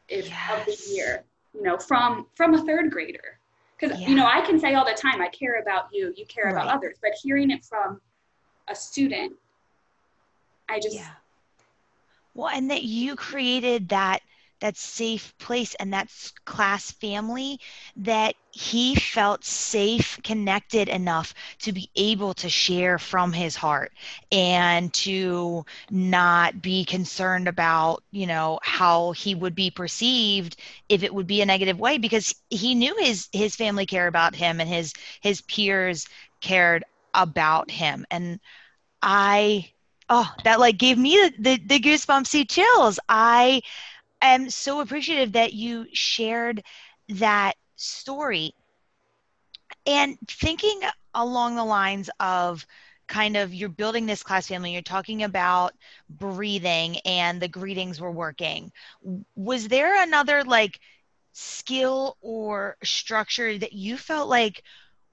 is 0.09 0.27
yes. 0.27 0.51
of 0.51 0.65
the 0.65 0.91
year 0.91 1.23
you 1.53 1.61
know 1.61 1.77
from 1.77 2.25
from 2.33 2.55
a 2.55 2.65
third 2.65 2.89
grader 2.89 3.37
because 3.79 3.99
yeah. 4.01 4.07
you 4.07 4.15
know 4.15 4.25
i 4.25 4.41
can 4.41 4.59
say 4.59 4.73
all 4.73 4.85
the 4.85 4.97
time 4.99 5.21
i 5.21 5.27
care 5.27 5.61
about 5.61 5.85
you 5.93 6.11
you 6.17 6.25
care 6.25 6.45
right. 6.45 6.53
about 6.53 6.67
others 6.67 6.97
but 7.03 7.11
hearing 7.21 7.51
it 7.51 7.63
from 7.63 8.01
a 8.67 8.75
student 8.75 9.31
i 10.69 10.79
just 10.79 10.95
yeah 10.95 11.11
well, 12.33 12.49
and 12.49 12.69
that 12.71 12.83
you 12.83 13.15
created 13.15 13.89
that 13.89 14.21
that 14.59 14.77
safe 14.77 15.37
place 15.39 15.75
and 15.75 15.93
that 15.93 16.09
class 16.45 16.91
family 16.91 17.59
that 17.97 18.35
he 18.51 18.95
felt 18.95 19.43
safe 19.43 20.17
connected 20.23 20.87
enough 20.87 21.33
to 21.59 21.73
be 21.73 21.89
able 21.95 22.33
to 22.33 22.47
share 22.49 22.97
from 22.97 23.33
his 23.33 23.57
heart 23.57 23.91
and 24.31 24.93
to 24.93 25.65
not 25.89 26.61
be 26.61 26.85
concerned 26.85 27.47
about 27.47 28.03
you 28.11 28.25
know 28.25 28.59
how 28.63 29.11
he 29.11 29.35
would 29.35 29.55
be 29.55 29.69
perceived 29.69 30.55
if 30.89 31.03
it 31.03 31.13
would 31.13 31.27
be 31.27 31.41
a 31.41 31.45
negative 31.45 31.79
way 31.79 31.97
because 31.97 32.33
he 32.49 32.73
knew 32.75 32.95
his 32.99 33.27
his 33.33 33.55
family 33.55 33.85
cared 33.85 34.07
about 34.07 34.35
him 34.35 34.61
and 34.61 34.69
his 34.69 34.93
his 35.21 35.41
peers 35.41 36.07
cared 36.41 36.83
about 37.13 37.69
him. 37.71 38.05
And 38.11 38.39
i 39.01 39.72
oh 40.09 40.29
that 40.43 40.59
like 40.59 40.77
gave 40.77 40.97
me 40.97 41.31
the, 41.39 41.57
the, 41.65 41.79
goosebumpsy 41.79 42.49
chills. 42.49 42.99
I 43.09 43.61
am 44.21 44.49
so 44.49 44.79
appreciative 44.79 45.33
that 45.33 45.53
you 45.53 45.85
shared 45.93 46.63
that 47.09 47.53
story. 47.75 48.53
And 49.85 50.17
thinking 50.27 50.79
along 51.13 51.55
the 51.55 51.65
lines 51.65 52.09
of 52.19 52.65
kind 53.07 53.35
of 53.35 53.53
you're 53.53 53.69
building 53.69 54.05
this 54.05 54.23
class 54.23 54.47
family 54.47 54.71
you're 54.71 54.81
talking 54.81 55.23
about 55.23 55.73
breathing 56.09 56.97
and 57.05 57.41
the 57.41 57.47
greetings 57.47 57.99
were 57.99 58.11
working. 58.11 58.71
Was 59.35 59.67
there 59.67 60.01
another 60.01 60.43
like 60.43 60.79
skill 61.33 62.17
or 62.21 62.77
structure 62.83 63.57
that 63.57 63.73
you 63.73 63.97
felt 63.97 64.29
like 64.29 64.63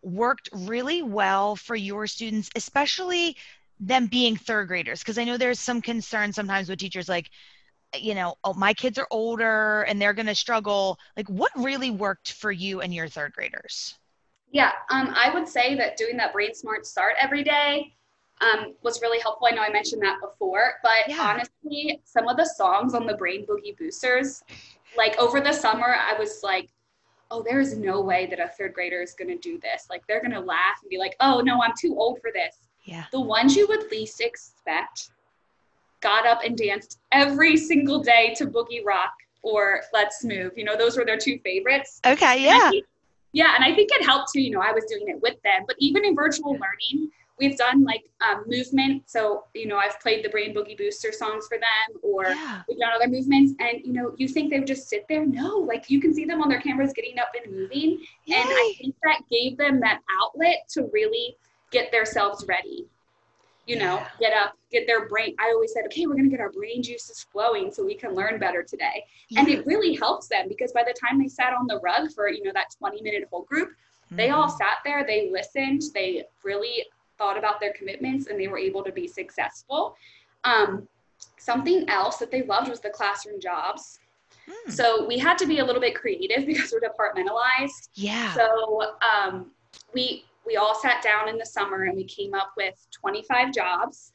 worked 0.02 0.49
really 0.52 1.02
well 1.02 1.56
for 1.56 1.75
your 1.75 2.06
students 2.06 2.49
especially 2.54 3.37
them 3.81 4.07
being 4.07 4.37
third 4.37 4.69
graders 4.69 5.01
because 5.01 5.19
i 5.19 5.25
know 5.25 5.37
there's 5.37 5.59
some 5.59 5.81
concern 5.81 6.33
sometimes 6.33 6.69
with 6.69 6.79
teachers 6.79 7.09
like 7.09 7.31
you 7.99 8.15
know 8.15 8.35
oh 8.45 8.55
my 8.55 8.73
kids 8.73 8.99
are 8.99 9.09
older 9.11 9.83
and 9.83 10.01
they're 10.01 10.15
going 10.15 10.27
to 10.27 10.35
struggle. 10.35 10.99
Like 11.17 11.29
what 11.29 11.51
really 11.57 11.91
worked 11.91 12.33
for 12.33 12.53
you 12.53 12.81
and 12.81 12.95
your 12.95 13.09
third 13.09 13.33
graders? 13.33 13.99
Yeah 14.53 14.73
um, 14.91 15.13
i 15.17 15.33
would 15.33 15.49
say 15.49 15.77
that 15.77 15.97
doing 15.97 16.17
that 16.17 16.33
brain 16.33 16.55
smart 16.55 16.87
start 16.87 17.15
every 17.19 17.45
day 17.45 17.95
um, 18.41 18.75
was 18.83 19.03
really 19.03 19.21
helpful. 19.21 19.49
I 19.51 19.55
know 19.55 19.63
i 19.63 19.71
mentioned 19.71 20.03
that 20.03 20.21
before 20.21 20.75
but 20.83 21.09
yeah. 21.09 21.21
honestly 21.21 22.01
some 22.05 22.29
of 22.29 22.37
the 22.37 22.45
songs 22.45 22.95
on 22.95 23.07
the 23.07 23.15
brain 23.15 23.47
boogie 23.47 23.77
boosters 23.79 24.43
like 24.97 25.17
over 25.19 25.41
the 25.41 25.53
summer 25.53 25.95
i 25.95 26.19
was 26.19 26.41
like 26.43 26.71
oh 27.31 27.45
there's 27.47 27.77
no 27.77 28.01
way 28.01 28.27
that 28.27 28.41
a 28.41 28.49
third 28.59 28.75
grader 28.75 29.01
is 29.01 29.15
going 29.15 29.29
to 29.29 29.39
do 29.39 29.57
this. 29.61 29.87
Like 29.89 30.05
they're 30.09 30.21
going 30.21 30.33
to 30.33 30.41
laugh 30.41 30.79
and 30.83 30.91
be 30.91 30.99
like 30.99 31.15
oh 31.21 31.41
no 31.41 31.63
i'm 31.63 31.75
too 31.79 31.97
old 31.97 32.19
for 32.21 32.31
this 32.35 32.57
yeah 32.90 33.04
the 33.12 33.20
ones 33.20 33.56
you 33.56 33.66
would 33.68 33.90
least 33.90 34.20
expect 34.20 35.11
got 36.00 36.26
up 36.26 36.40
and 36.44 36.56
danced 36.56 36.99
every 37.12 37.56
single 37.56 38.00
day 38.00 38.35
to 38.37 38.47
Boogie 38.47 38.85
Rock 38.85 39.12
or 39.42 39.82
Let's 39.92 40.25
Move. 40.25 40.52
You 40.56 40.64
know, 40.64 40.76
those 40.76 40.97
were 40.97 41.04
their 41.04 41.18
two 41.18 41.38
favorites. 41.44 42.00
Okay, 42.06 42.44
yeah. 42.44 42.68
And 42.68 42.82
yeah, 43.32 43.54
and 43.54 43.64
I 43.64 43.75
think 43.75 43.90
it 43.92 44.04
helped 44.04 44.32
too. 44.32 44.40
You 44.40 44.50
know, 44.50 44.61
I 44.61 44.73
was 44.73 44.85
doing 44.85 45.09
it 45.09 45.20
with 45.23 45.40
them, 45.42 45.62
but 45.66 45.76
even 45.78 46.04
in 46.04 46.16
virtual 46.16 46.52
learning, 46.52 47.11
we've 47.38 47.56
done 47.56 47.85
like 47.85 48.02
um, 48.28 48.44
movement. 48.47 49.04
So, 49.06 49.44
you 49.54 49.66
know, 49.66 49.76
I've 49.76 50.00
played 50.00 50.25
the 50.25 50.28
Brain 50.28 50.54
Boogie 50.54 50.76
Booster 50.76 51.12
songs 51.12 51.47
for 51.47 51.56
them, 51.56 52.00
or 52.02 52.25
yeah. 52.28 52.62
we've 52.68 52.78
done 52.78 52.90
other 52.94 53.09
movements. 53.09 53.54
And, 53.61 53.80
you 53.85 53.92
know, 53.92 54.14
you 54.16 54.26
think 54.26 54.50
they 54.50 54.59
would 54.59 54.66
just 54.66 54.88
sit 54.88 55.06
there? 55.09 55.25
No, 55.25 55.56
like 55.59 55.90
you 55.90 56.00
can 56.00 56.12
see 56.12 56.25
them 56.25 56.42
on 56.42 56.49
their 56.49 56.61
cameras 56.61 56.92
getting 56.92 57.18
up 57.18 57.28
and 57.42 57.54
moving. 57.54 58.00
Yay. 58.26 58.37
And 58.37 58.49
I 58.49 58.75
think 58.78 58.97
that 59.04 59.20
gave 59.30 59.56
them 59.56 59.80
that 59.80 60.00
outlet 60.20 60.68
to 60.70 60.90
really 60.92 61.37
get 61.71 61.91
themselves 61.93 62.45
ready 62.49 62.87
you 63.71 63.79
know, 63.79 64.05
get 64.19 64.33
up, 64.33 64.57
get 64.73 64.87
their 64.87 65.09
brain. 65.09 65.35
I 65.39 65.53
always 65.55 65.73
said, 65.73 65.85
okay, 65.87 66.07
we're 66.07 66.15
going 66.15 66.25
to 66.25 66.31
get 66.31 66.41
our 66.41 66.50
brain 66.50 66.83
juices 66.83 67.25
flowing 67.31 67.71
so 67.73 67.85
we 67.85 67.95
can 67.95 68.17
learn 68.17 68.41
better 68.41 68.65
today. 68.65 69.05
Yeah. 69.29 69.41
And 69.41 69.49
it 69.49 69.65
really 69.65 69.95
helps 69.95 70.27
them 70.27 70.49
because 70.49 70.73
by 70.73 70.83
the 70.83 70.95
time 70.95 71.21
they 71.21 71.29
sat 71.29 71.53
on 71.53 71.69
the 71.69 71.79
rug 71.79 72.11
for, 72.12 72.29
you 72.29 72.43
know, 72.43 72.50
that 72.53 72.75
20 72.77 73.00
minute 73.00 73.29
whole 73.31 73.45
group, 73.45 73.69
mm-hmm. 73.69 74.17
they 74.17 74.31
all 74.31 74.49
mm-hmm. 74.49 74.57
sat 74.57 74.79
there, 74.85 75.05
they 75.07 75.31
listened, 75.31 75.83
they 75.95 76.25
really 76.43 76.85
thought 77.17 77.39
about 77.39 77.61
their 77.61 77.73
commitments 77.73 78.27
and 78.27 78.41
they 78.41 78.49
were 78.49 78.59
able 78.59 78.83
to 78.83 78.91
be 78.91 79.07
successful. 79.07 79.95
Um, 80.43 80.89
something 81.39 81.89
else 81.89 82.17
that 82.17 82.33
they 82.33 82.43
loved 82.43 82.69
was 82.69 82.81
the 82.81 82.91
classroom 82.91 83.41
jobs. 83.41 84.00
Mm. 84.49 84.73
So 84.73 85.07
we 85.07 85.17
had 85.17 85.39
to 85.39 85.47
be 85.47 85.61
a 85.61 85.65
little 85.65 85.81
bit 85.81 85.95
creative 85.95 86.45
because 86.47 86.73
we're 86.73 86.81
departmentalized. 86.81 87.91
Yeah. 87.95 88.35
So 88.35 88.95
um, 89.15 89.53
we 89.95 90.25
we 90.50 90.57
all 90.57 90.75
sat 90.75 91.02
down 91.02 91.28
in 91.28 91.38
the 91.38 91.47
summer 91.47 91.85
and 91.85 91.97
we 91.97 92.04
came 92.04 92.35
up 92.35 92.52
with 92.57 92.75
25 92.90 93.54
jobs 93.54 94.12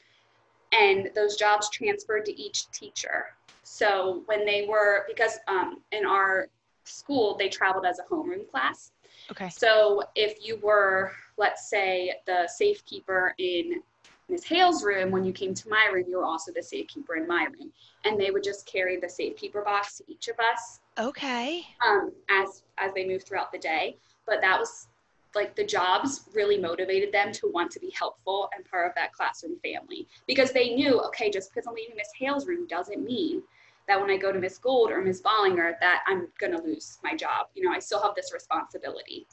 and 0.74 1.10
those 1.15 1.38
jobs 1.38 1.70
transferred 1.70 2.25
to 2.25 2.39
each 2.39 2.70
teacher 2.72 3.27
so 3.63 4.24
when 4.25 4.46
they 4.46 4.68
were 4.68 5.06
because 5.08 5.39
um, 5.48 5.77
in 5.92 6.06
our 6.06 6.50
school 6.84 7.36
they 7.38 7.48
traveled 7.48 7.86
as 7.86 8.00
a 8.00 8.04
homeroom 8.13 8.50
class 8.51 8.92
okay 9.32 9.50
so 9.50 10.04
if 10.15 10.46
you 10.46 10.60
were 10.62 11.13
let's 11.38 11.70
say 11.70 12.13
the 12.27 12.48
safekeeper 12.48 13.34
in 13.38 13.82
Ms. 14.27 14.44
Hale's 14.44 14.84
room, 14.84 15.12
when 15.12 15.24
you 15.24 15.32
came 15.32 15.54
to 15.54 15.70
my 15.70 15.88
room, 15.94 16.06
you 16.10 16.18
were 16.18 16.25
also 16.25 16.51
the 16.51 16.63
safekeeper 16.63 17.15
in 17.15 17.27
my 17.27 17.44
room. 17.44 17.72
And 18.06 18.20
they 18.20 18.32
would 18.32 18.44
just 18.44 18.65
carry 18.65 19.00
the 19.00 19.08
safekeeper 19.08 19.62
box 19.62 19.98
to 19.98 20.04
each 20.08 20.30
of 20.30 20.36
us. 20.39 20.80
Okay. 20.98 21.63
Um, 21.86 22.12
as 22.32 22.63
as 22.80 22.92
they 22.96 23.06
moved 23.06 23.27
throughout 23.27 23.51
the 23.51 23.60
day. 23.60 23.98
But 24.25 24.42
that 24.42 24.60
was 24.60 24.88
like 25.36 25.56
the 25.56 25.65
jobs 25.65 26.25
really 26.34 26.58
motivated 26.58 27.12
them 27.12 27.32
to 27.34 27.51
want 27.51 27.72
to 27.72 27.80
be 27.80 27.92
helpful 27.98 28.50
and 28.56 28.65
part 28.65 28.88
of 28.88 28.96
that 28.96 29.13
classroom 29.13 29.58
family. 29.63 30.08
Because 30.27 30.51
they 30.51 30.74
knew 30.74 31.00
okay 31.01 31.30
just 31.30 31.54
because 31.54 31.68
i'm 31.68 31.74
leaving 31.74 31.96
miss 31.96 32.10
hale's 32.18 32.48
room 32.48 32.68
doesn't 32.68 33.04
mean 33.04 33.42
that 33.88 34.00
when 34.00 34.10
i 34.10 34.18
go 34.18 34.32
to 34.32 34.39
miss 34.39 34.58
gold 34.58 34.92
or 34.92 35.01
miss 35.01 35.22
bollinger 35.22 35.74
that 35.80 36.04
i'm 36.08 36.27
going 36.39 36.51
to 36.51 36.62
lose 36.62 36.98
my 37.04 37.15
job. 37.15 37.48
You 37.56 37.63
know 37.63 37.72
i 37.72 37.80
still 37.80 38.01
have 38.01 38.15
this 38.15 38.34
responsibility. 38.34 39.27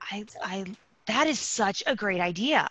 I 0.00 0.24
i 0.42 0.64
that 1.06 1.26
is 1.26 1.40
such 1.40 1.82
a 1.86 1.96
great 1.96 2.20
idea. 2.20 2.68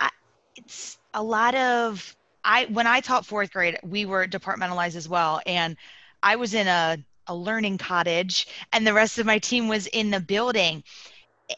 I, 0.00 0.08
it's 0.56 0.98
a 1.14 1.22
lot 1.22 1.54
of 1.54 2.16
i 2.44 2.66
when 2.66 2.86
i 2.86 3.00
taught 3.00 3.26
fourth 3.26 3.52
grade 3.52 3.78
we 3.82 4.06
were 4.06 4.26
departmentalized 4.26 4.96
as 4.96 5.08
well 5.08 5.40
and 5.46 5.76
i 6.22 6.36
was 6.36 6.54
in 6.54 6.66
a 6.68 6.98
a 7.28 7.34
learning 7.34 7.78
cottage 7.78 8.48
and 8.72 8.86
the 8.86 8.92
rest 8.92 9.18
of 9.18 9.26
my 9.26 9.38
team 9.38 9.68
was 9.68 9.86
in 9.88 10.10
the 10.10 10.20
building 10.20 10.82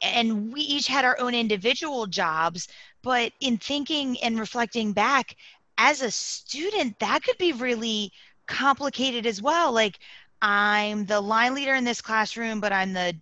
and 0.02 0.52
we 0.52 0.61
each 0.61 0.87
had 0.87 1.04
our 1.04 1.18
own 1.18 1.35
individual 1.35 2.06
jobs 2.06 2.68
but 3.02 3.32
in 3.40 3.56
thinking 3.59 4.16
and 4.23 4.38
reflecting 4.38 4.92
back 4.92 5.37
as 5.78 6.02
a 6.02 6.11
student 6.11 6.99
that 6.99 7.23
could 7.23 7.38
be 7.38 7.52
really 7.52 8.12
complicated 8.47 9.26
as 9.26 9.40
well. 9.40 9.73
Like 9.73 9.99
i'm 10.42 11.04
the 11.04 11.20
line 11.20 11.54
leader 11.54 11.75
in 11.75 11.85
this 11.85 12.00
classroom 12.00 12.61
but 12.61 12.73
i'm 12.73 12.94
the 12.94 13.14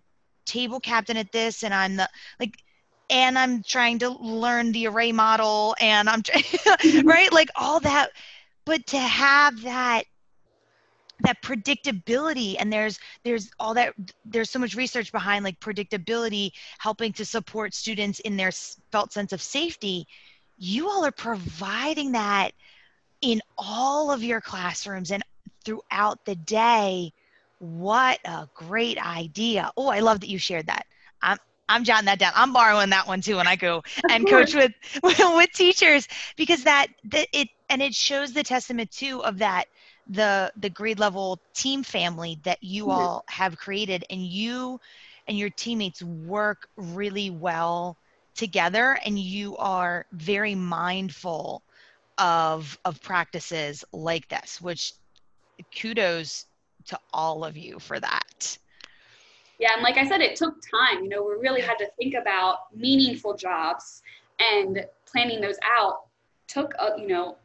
table 0.45 0.79
captain 0.79 1.17
at 1.17 1.31
this 1.33 1.63
and 1.63 1.73
i'm 1.73 1.97
the 1.97 2.09
like 2.39 2.55
and 3.09 3.37
i'm 3.37 3.61
trying 3.61 3.99
to 3.99 4.09
learn 4.09 4.71
the 4.71 4.87
array 4.87 5.11
model 5.11 5.75
and 5.81 6.09
i'm 6.09 6.23
mm-hmm. 6.79 7.07
right? 7.07 7.31
Like 7.31 7.49
all 7.55 7.79
that. 7.81 8.09
But 8.65 8.85
to 8.87 8.99
have 8.99 9.61
that 9.63 10.03
that 11.21 11.41
predictability 11.41 12.55
and 12.59 12.71
there's 12.71 12.99
there's 13.23 13.51
all 13.59 13.73
that 13.73 13.93
there's 14.25 14.49
so 14.49 14.59
much 14.59 14.75
research 14.75 15.11
behind 15.11 15.43
like 15.43 15.59
predictability 15.59 16.51
helping 16.77 17.11
to 17.13 17.25
support 17.25 17.73
students 17.73 18.19
in 18.21 18.37
their 18.37 18.51
felt 18.91 19.11
sense 19.11 19.33
of 19.33 19.41
safety 19.41 20.07
you 20.57 20.89
all 20.89 21.05
are 21.05 21.11
providing 21.11 22.11
that 22.11 22.51
in 23.21 23.41
all 23.57 24.11
of 24.11 24.23
your 24.23 24.41
classrooms 24.41 25.11
and 25.11 25.23
throughout 25.65 26.23
the 26.25 26.35
day. 26.35 27.13
What 27.59 28.19
a 28.25 28.47
great 28.53 28.97
idea. 29.03 29.71
Oh 29.75 29.87
i 29.87 29.99
love 29.99 30.21
that 30.21 30.29
you 30.29 30.37
shared 30.37 30.67
that. 30.67 30.85
I'm 31.21 31.37
i'm 31.67 31.83
jotting 31.83 32.05
that 32.05 32.19
down. 32.19 32.31
I'm 32.35 32.53
borrowing 32.53 32.89
that 32.91 33.07
one 33.07 33.21
too 33.21 33.35
when 33.37 33.47
i 33.47 33.55
go 33.55 33.83
and 34.09 34.27
coach 34.27 34.55
with 34.55 34.71
with 35.03 35.51
teachers 35.53 36.07
because 36.37 36.63
that 36.63 36.87
that 37.05 37.27
it 37.33 37.49
and 37.69 37.81
it 37.81 37.93
shows 37.93 38.31
the 38.31 38.43
testament 38.43 38.91
too 38.91 39.21
of 39.23 39.37
that 39.39 39.65
the 40.09 40.51
the 40.57 40.69
grade 40.69 40.99
level 40.99 41.39
team 41.53 41.83
family 41.83 42.39
that 42.43 42.61
you 42.61 42.83
mm-hmm. 42.83 42.91
all 42.91 43.23
have 43.27 43.57
created 43.57 44.03
and 44.09 44.25
you 44.25 44.79
and 45.27 45.37
your 45.37 45.51
teammates 45.51 46.01
work 46.01 46.67
really 46.75 47.29
well 47.29 47.95
together 48.33 48.97
and 49.05 49.19
you 49.19 49.55
are 49.57 50.05
very 50.11 50.55
mindful 50.55 51.61
of 52.17 52.77
of 52.85 53.01
practices 53.01 53.85
like 53.93 54.27
this 54.29 54.59
which 54.59 54.93
kudos 55.79 56.45
to 56.85 56.97
all 57.13 57.45
of 57.45 57.55
you 57.55 57.77
for 57.77 57.99
that 57.99 58.57
yeah 59.59 59.73
and 59.73 59.83
like 59.83 59.97
i 59.97 60.07
said 60.07 60.21
it 60.21 60.35
took 60.35 60.55
time 60.61 61.03
you 61.03 61.09
know 61.09 61.23
we 61.23 61.33
really 61.33 61.61
had 61.61 61.77
to 61.77 61.87
think 61.99 62.15
about 62.15 62.75
meaningful 62.75 63.35
jobs 63.35 64.01
and 64.39 64.83
planning 65.05 65.39
those 65.39 65.57
out 65.77 66.05
took 66.47 66.73
a, 66.79 66.99
you 66.99 67.07
know 67.07 67.37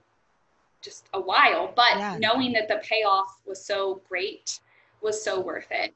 just 0.84 1.08
a 1.14 1.20
while, 1.20 1.72
but 1.74 1.96
yeah. 1.96 2.18
knowing 2.18 2.52
that 2.52 2.68
the 2.68 2.80
payoff 2.88 3.38
was 3.46 3.64
so 3.64 4.02
great 4.08 4.60
was 5.00 5.22
so 5.22 5.40
worth 5.40 5.68
it. 5.70 5.94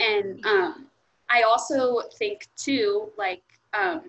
And 0.00 0.44
um, 0.46 0.86
I 1.28 1.42
also 1.42 2.02
think 2.18 2.46
too, 2.56 3.10
like 3.16 3.42
um, 3.74 4.02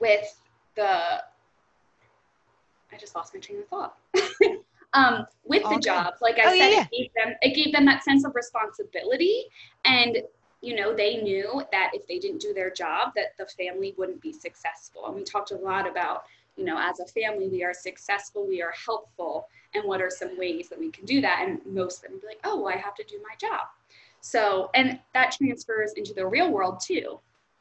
with 0.00 0.40
the, 0.76 0.90
I 2.92 2.96
just 2.98 3.14
lost 3.14 3.34
my 3.34 3.40
train 3.40 3.58
of 3.58 3.68
thought. 3.68 3.96
um, 4.94 5.26
with 5.44 5.62
the 5.64 5.78
job. 5.78 6.14
Like 6.20 6.38
I 6.38 6.44
Oh, 6.46 6.58
said, 6.58 6.70
yeah. 6.70 6.82
it 6.82 6.90
gave 6.90 7.10
them 7.14 7.34
it 7.42 7.54
gave 7.54 7.72
them 7.72 7.84
that 7.86 8.02
sense 8.02 8.24
of 8.24 8.34
responsibility, 8.34 9.44
and 9.84 10.18
you 10.62 10.74
know 10.74 10.94
they 10.94 11.18
knew 11.18 11.62
that 11.72 11.90
if 11.92 12.06
they 12.06 12.18
didn't 12.18 12.40
do 12.40 12.54
their 12.54 12.70
job, 12.70 13.12
that 13.14 13.36
the 13.38 13.46
family 13.46 13.94
wouldn't 13.98 14.20
be 14.20 14.32
successful. 14.32 15.06
And 15.06 15.14
we 15.14 15.24
talked 15.24 15.50
a 15.50 15.56
lot 15.56 15.88
about 15.88 16.24
you 16.58 16.64
know 16.64 16.78
as 16.78 17.00
a 17.00 17.06
family 17.06 17.48
we 17.48 17.64
are 17.64 17.72
successful, 17.72 18.46
we 18.46 18.60
are 18.60 18.74
helpful, 18.84 19.48
and 19.74 19.84
what 19.84 20.02
are 20.02 20.10
some 20.10 20.36
ways 20.38 20.68
that 20.68 20.78
we 20.78 20.90
can 20.90 21.04
do 21.06 21.20
that? 21.20 21.44
And 21.46 21.60
most 21.64 22.04
of 22.04 22.10
them 22.10 22.20
be 22.20 22.26
like, 22.26 22.40
oh, 22.44 22.60
well, 22.60 22.74
I 22.74 22.76
have 22.76 22.94
to 22.96 23.04
do 23.04 23.18
my 23.22 23.34
job. 23.40 23.66
So, 24.20 24.68
and 24.74 24.98
that 25.14 25.32
transfers 25.32 25.92
into 25.96 26.12
the 26.12 26.26
real 26.26 26.50
world 26.50 26.80
too 26.80 27.20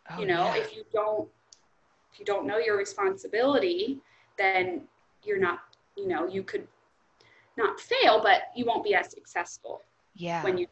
Oh, 0.09 0.19
you 0.19 0.25
know 0.25 0.45
yeah. 0.45 0.61
if 0.61 0.75
you 0.75 0.83
don't 0.93 1.27
if 2.13 2.19
you 2.19 2.25
don't 2.25 2.47
know 2.47 2.57
your 2.57 2.77
responsibility 2.77 3.99
then 4.37 4.81
you're 5.23 5.39
not 5.39 5.59
you 5.97 6.07
know 6.07 6.27
you 6.27 6.43
could 6.43 6.67
not 7.57 7.79
fail 7.79 8.21
but 8.21 8.43
you 8.55 8.65
won't 8.65 8.83
be 8.83 8.95
as 8.95 9.11
successful 9.11 9.81
yeah. 10.15 10.43
when 10.43 10.57
you 10.57 10.67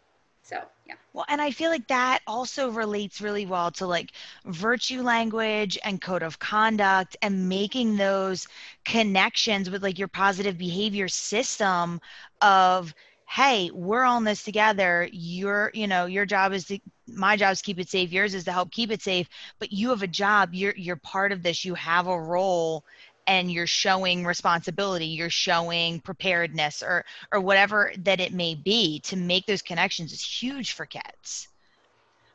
so 0.45 0.61
yeah 0.87 0.97
Well, 1.13 1.25
and 1.29 1.41
I 1.41 1.51
feel 1.51 1.71
like 1.71 1.87
that 1.87 2.19
also 2.27 2.69
relates 2.69 3.21
really 3.21 3.45
well 3.45 3.71
to 3.73 3.87
like 3.87 4.11
virtue 4.45 5.01
language 5.01 5.77
and 5.83 6.01
code 6.01 6.23
of 6.23 6.39
conduct 6.39 7.15
and 7.21 7.49
making 7.49 7.97
those 7.97 8.47
connections 8.85 9.69
with 9.69 9.83
like 9.83 9.97
your 9.99 10.07
positive 10.09 10.57
behavior 10.57 11.07
system 11.09 12.01
of 12.41 12.93
hey, 13.27 13.71
we're 13.73 14.03
on 14.03 14.23
this 14.23 14.43
together. 14.43 15.07
Your, 15.11 15.71
you 15.73 15.87
know, 15.87 16.05
your 16.05 16.25
job 16.25 16.53
is 16.53 16.65
to 16.65 16.79
my 17.07 17.35
job 17.37 17.53
is 17.53 17.59
to 17.59 17.65
keep 17.65 17.79
it 17.79 17.89
safe. 17.89 18.11
Yours 18.11 18.33
is 18.35 18.45
to 18.45 18.51
help 18.51 18.71
keep 18.71 18.91
it 18.91 19.01
safe, 19.01 19.27
but 19.59 19.71
you 19.71 19.89
have 19.89 20.03
a 20.03 20.07
job. 20.07 20.53
You're 20.53 20.75
you're 20.77 20.95
part 20.97 21.31
of 21.31 21.43
this. 21.43 21.65
You 21.65 21.75
have 21.75 22.07
a 22.07 22.19
role 22.19 22.83
and 23.27 23.51
you're 23.51 23.67
showing 23.67 24.25
responsibility 24.25 25.05
you're 25.05 25.29
showing 25.29 25.99
preparedness 26.01 26.81
or 26.83 27.03
or 27.31 27.39
whatever 27.41 27.91
that 27.99 28.19
it 28.19 28.33
may 28.33 28.55
be 28.55 28.99
to 29.01 29.15
make 29.15 29.45
those 29.45 29.61
connections 29.61 30.11
is 30.13 30.23
huge 30.23 30.73
for 30.73 30.85
kids 30.85 31.47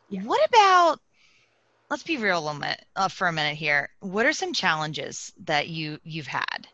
Yeah. 0.08 0.22
what 0.24 0.40
about 0.48 0.98
let's 1.90 2.02
be 2.04 2.16
real 2.16 2.48
a 2.48 2.54
minute, 2.54 2.84
uh, 2.96 3.08
for 3.08 3.28
a 3.28 3.32
minute 3.32 3.56
here 3.56 3.88
what 4.00 4.26
are 4.26 4.32
some 4.32 4.52
challenges 4.52 5.32
that 5.44 5.68
you 5.68 5.98
you've 6.02 6.26
had 6.26 6.66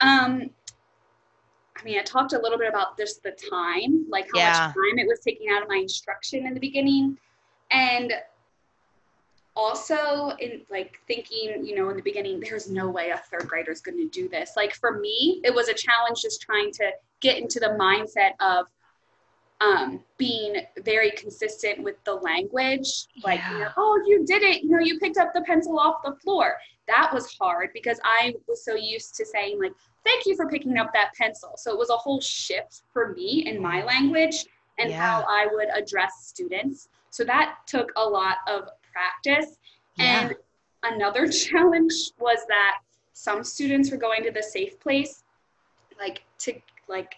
um 0.00 0.50
i 1.78 1.84
mean 1.84 1.98
i 1.98 2.02
talked 2.02 2.32
a 2.32 2.38
little 2.38 2.58
bit 2.58 2.68
about 2.68 2.96
just 2.98 3.22
the 3.22 3.32
time 3.50 4.04
like 4.08 4.26
how 4.32 4.40
Yeah. 4.40 4.46
much 4.48 4.58
time 4.58 4.98
it 4.98 5.06
was 5.06 5.20
taking 5.20 5.48
out 5.50 5.62
of 5.62 5.68
my 5.68 5.76
instruction 5.76 6.46
in 6.46 6.54
the 6.54 6.60
beginning 6.60 7.16
and 7.70 8.12
also 9.56 10.30
in 10.38 10.62
like 10.70 11.00
thinking 11.06 11.64
you 11.64 11.74
know 11.74 11.90
in 11.90 11.96
the 11.96 12.02
beginning 12.02 12.40
there's 12.40 12.70
no 12.70 12.88
way 12.88 13.10
a 13.10 13.16
third 13.16 13.48
grader 13.48 13.72
is 13.72 13.80
going 13.80 13.98
to 13.98 14.08
do 14.08 14.28
this. 14.28 14.52
Like 14.56 14.74
for 14.74 14.98
me 14.98 15.40
it 15.44 15.54
was 15.54 15.68
a 15.68 15.74
challenge 15.74 16.22
just 16.22 16.40
trying 16.40 16.70
to 16.72 16.90
get 17.20 17.38
into 17.38 17.60
the 17.60 17.76
mindset 17.78 18.32
of 18.40 18.66
um, 19.60 20.02
being 20.16 20.56
very 20.84 21.10
consistent 21.10 21.82
with 21.82 22.02
the 22.04 22.14
language. 22.14 22.88
Like 23.22 23.40
you 23.50 23.58
know, 23.58 23.68
oh 23.76 24.02
you 24.06 24.24
did 24.24 24.42
it. 24.42 24.62
You 24.62 24.70
know 24.70 24.78
you 24.78 24.98
picked 24.98 25.18
up 25.18 25.32
the 25.34 25.42
pencil 25.42 25.78
off 25.78 26.02
the 26.04 26.14
floor. 26.16 26.56
That 26.86 27.12
was 27.12 27.32
hard 27.40 27.70
because 27.72 28.00
i 28.04 28.34
was 28.48 28.64
so 28.64 28.74
used 28.74 29.14
to 29.14 29.24
saying 29.24 29.60
like 29.60 29.72
thank 30.04 30.26
you 30.26 30.34
for 30.34 30.48
picking 30.48 30.76
up 30.78 30.92
that 30.94 31.10
pencil. 31.14 31.52
So 31.56 31.72
it 31.72 31.78
was 31.78 31.90
a 31.90 31.96
whole 31.96 32.20
shift 32.20 32.82
for 32.92 33.12
me 33.12 33.44
in 33.46 33.60
my 33.60 33.84
language 33.84 34.46
and 34.78 34.90
how 34.92 35.24
i 35.28 35.46
would 35.52 35.68
address 35.74 36.12
students. 36.20 36.88
So 37.10 37.24
that 37.24 37.56
took 37.66 37.92
a 37.96 38.04
lot 38.04 38.36
of 38.48 38.68
practice. 38.92 39.56
Yeah. 39.96 40.28
and 40.28 40.34
another 40.82 41.28
challenge 41.44 41.92
was 42.18 42.38
that 42.48 42.78
some 43.12 43.44
students 43.44 43.90
were 43.90 43.96
going 43.98 44.22
to 44.24 44.30
the 44.30 44.42
safe 44.42 44.78
place 44.80 45.24
like 45.98 46.22
to 46.38 46.54
like 46.88 47.16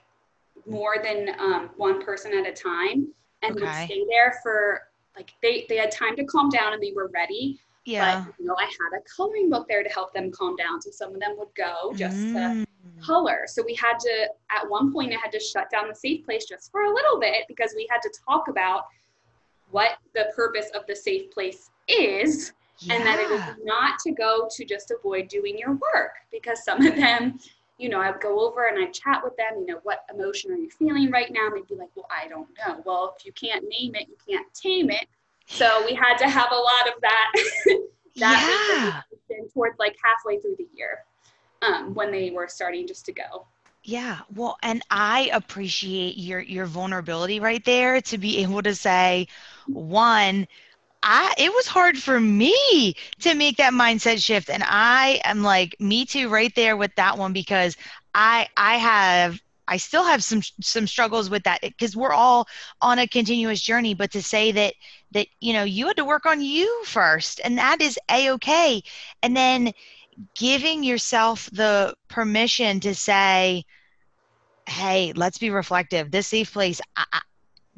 more 0.67 0.97
than 1.03 1.31
um, 1.39 1.71
one 1.77 2.03
person 2.05 2.33
at 2.35 2.47
a 2.47 2.53
time 2.53 3.07
and 3.43 3.55
would 3.55 3.69
stay 3.85 4.05
there 4.09 4.35
for 4.43 4.83
like 5.17 5.33
they 5.43 5.67
they 5.69 5.77
had 5.77 5.91
time 5.91 6.17
to 6.17 6.25
calm 6.25 6.49
down 6.49 6.73
and 6.73 6.83
they 6.83 6.93
were 6.95 7.11
ready. 7.15 7.59
Yeah. 7.85 8.25
but 8.25 8.35
you 8.39 8.47
know 8.47 8.55
i 8.59 8.63
had 8.65 8.97
a 8.97 9.03
coloring 9.17 9.51
book 9.51 9.67
there 9.69 9.83
to 9.83 9.89
help 9.89 10.13
them 10.15 10.31
calm 10.33 10.57
down. 10.57 10.81
So 10.81 10.91
some 10.91 11.15
of 11.15 11.21
them 11.21 11.35
would 11.39 11.55
go 11.57 11.93
just 11.97 12.17
to 12.35 12.65
Mm. 12.83 13.07
color. 13.07 13.45
So 13.47 13.63
we 13.65 13.75
had 13.77 13.99
to, 14.01 14.29
at 14.51 14.69
one 14.69 14.93
point, 14.93 15.13
I 15.13 15.17
had 15.23 15.31
to 15.33 15.39
shut 15.41 15.71
down 15.71 15.87
the 15.89 15.95
safe 15.95 16.25
place 16.25 16.47
just 16.47 16.71
for 16.73 16.83
a 16.83 16.93
little 16.93 17.19
bit 17.21 17.45
because 17.47 17.73
we 17.77 17.87
had 17.89 18.01
to 18.03 18.11
talk 18.29 18.49
about 18.49 18.87
what 19.73 19.99
the 20.15 20.33
purpose 20.35 20.71
of 20.75 20.87
the 20.87 20.95
safe 20.95 21.31
place 21.31 21.71
is 21.89 22.53
and 22.91 23.05
that 23.05 23.19
it 23.19 23.31
is 23.31 23.43
not 23.65 23.99
to 24.01 24.13
go 24.13 24.49
to 24.51 24.65
just 24.65 24.91
avoid 24.91 25.29
doing 25.29 25.59
your 25.59 25.73
work 25.73 26.13
because 26.31 26.65
some 26.65 26.85
of 26.85 26.97
them, 26.97 27.39
you 27.79 27.89
know, 27.89 28.01
I'd 28.01 28.21
go 28.21 28.41
over 28.41 28.67
and 28.67 28.83
I'd 28.83 28.93
chat 28.93 29.23
with 29.23 29.37
them, 29.37 29.59
you 29.59 29.67
know, 29.67 29.81
what 29.83 30.05
emotion 30.13 30.53
are 30.53 30.57
you 30.57 30.71
feeling 30.71 31.11
right 31.11 31.33
now? 31.33 31.47
And 31.47 31.57
they'd 31.57 31.69
be 31.69 31.75
like, 31.75 31.91
well, 31.95 32.09
I 32.11 32.29
don't 32.29 32.49
know. 32.59 32.83
Well, 32.85 33.15
if 33.19 33.27
you 33.27 33.33
can't 33.33 33.65
name 33.69 33.95
it, 33.95 34.09
you 34.09 34.17
can't 34.29 34.47
tame 34.55 34.91
it. 34.91 35.07
So 35.47 35.85
we 35.85 35.95
had 35.95 36.17
to 36.19 36.29
have 36.29 36.51
a 36.51 36.57
lot 36.57 36.89
of 36.89 37.01
that. 37.03 37.33
that 38.17 39.03
yeah 39.05 39.13
towards 39.53 39.79
like 39.79 39.97
halfway 40.03 40.39
through 40.39 40.57
the 40.59 40.69
year 40.75 41.05
um, 41.63 41.95
when 41.95 42.11
they 42.11 42.31
were 42.31 42.49
starting 42.49 42.87
just 42.87 43.05
to 43.07 43.13
go. 43.13 43.47
Yeah, 43.85 44.21
well, 44.33 44.59
and 44.63 44.81
I 44.91 45.31
appreciate 45.33 46.17
your 46.17 46.41
your 46.41 46.67
vulnerability 46.67 47.41
right 47.41 47.65
there 47.65 48.01
to 48.03 48.19
be 48.19 48.39
able 48.43 48.63
to 48.63 48.75
say, 48.77 49.27
one, 49.73 50.47
I 51.03 51.35
it 51.39 51.53
was 51.53 51.67
hard 51.69 51.99
for 51.99 52.21
me 52.21 52.95
to 53.21 53.35
make 53.35 53.59
that 53.59 53.73
mindset 53.73 54.23
shift, 54.25 54.51
and 54.51 54.65
I 54.67 55.21
am 55.25 55.43
like 55.43 55.77
me 55.81 56.05
too 56.07 56.29
right 56.29 56.55
there 56.57 56.77
with 56.77 56.95
that 56.97 57.19
one 57.19 57.33
because 57.33 57.77
I 58.15 58.49
I 58.57 58.77
have 58.79 59.41
I 59.69 59.79
still 59.79 60.05
have 60.05 60.25
some 60.25 60.43
some 60.61 60.87
struggles 60.87 61.31
with 61.31 61.45
that 61.45 61.61
because 61.63 61.97
we're 61.97 62.13
all 62.13 62.49
on 62.83 62.99
a 63.01 63.09
continuous 63.09 63.61
journey, 63.63 63.95
but 63.95 64.13
to 64.13 64.23
say 64.23 64.53
that 64.53 64.75
that 65.13 65.29
you 65.41 65.55
know 65.55 65.65
you 65.65 65.89
had 65.89 65.97
to 65.99 66.05
work 66.05 66.27
on 66.27 66.43
you 66.43 66.85
first, 66.87 67.41
and 67.45 67.59
that 67.59 67.81
is 67.83 67.99
a 68.11 68.31
okay, 68.33 68.83
and 69.23 69.37
then 69.37 69.73
giving 70.35 70.83
yourself 70.85 71.49
the 71.53 71.95
permission 72.09 72.81
to 72.81 72.95
say 72.95 73.65
hey 74.67 75.13
let's 75.17 75.39
be 75.39 75.51
reflective. 75.51 76.11
This 76.11 76.29
safe 76.29 76.53
place 76.53 76.81
I, 76.97 77.05
I, 77.13 77.21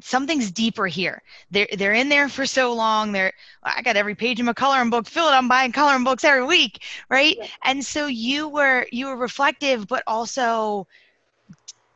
something's 0.03 0.51
deeper 0.51 0.87
here. 0.87 1.23
They're 1.51 1.69
they're 1.77 1.93
in 1.93 2.09
there 2.09 2.29
for 2.29 2.47
so 2.47 2.73
long. 2.73 3.13
They're 3.13 3.33
i 3.63 3.83
got 3.83 3.97
every 3.97 4.15
page 4.15 4.41
in 4.41 4.47
my 4.47 4.53
coloring 4.53 4.91
book 4.91 5.07
filled. 5.07 5.33
I'm 5.33 5.49
buying 5.49 5.73
coloring 5.73 6.05
books 6.05 6.25
every 6.25 6.45
week 6.45 6.83
right? 7.09 7.37
Yeah. 7.39 7.47
and 7.65 7.85
so 7.85 8.07
you 8.07 8.49
were 8.49 8.87
you 8.93 9.07
were 9.07 9.17
reflective 9.17 9.87
but 9.87 10.03
also 10.07 10.87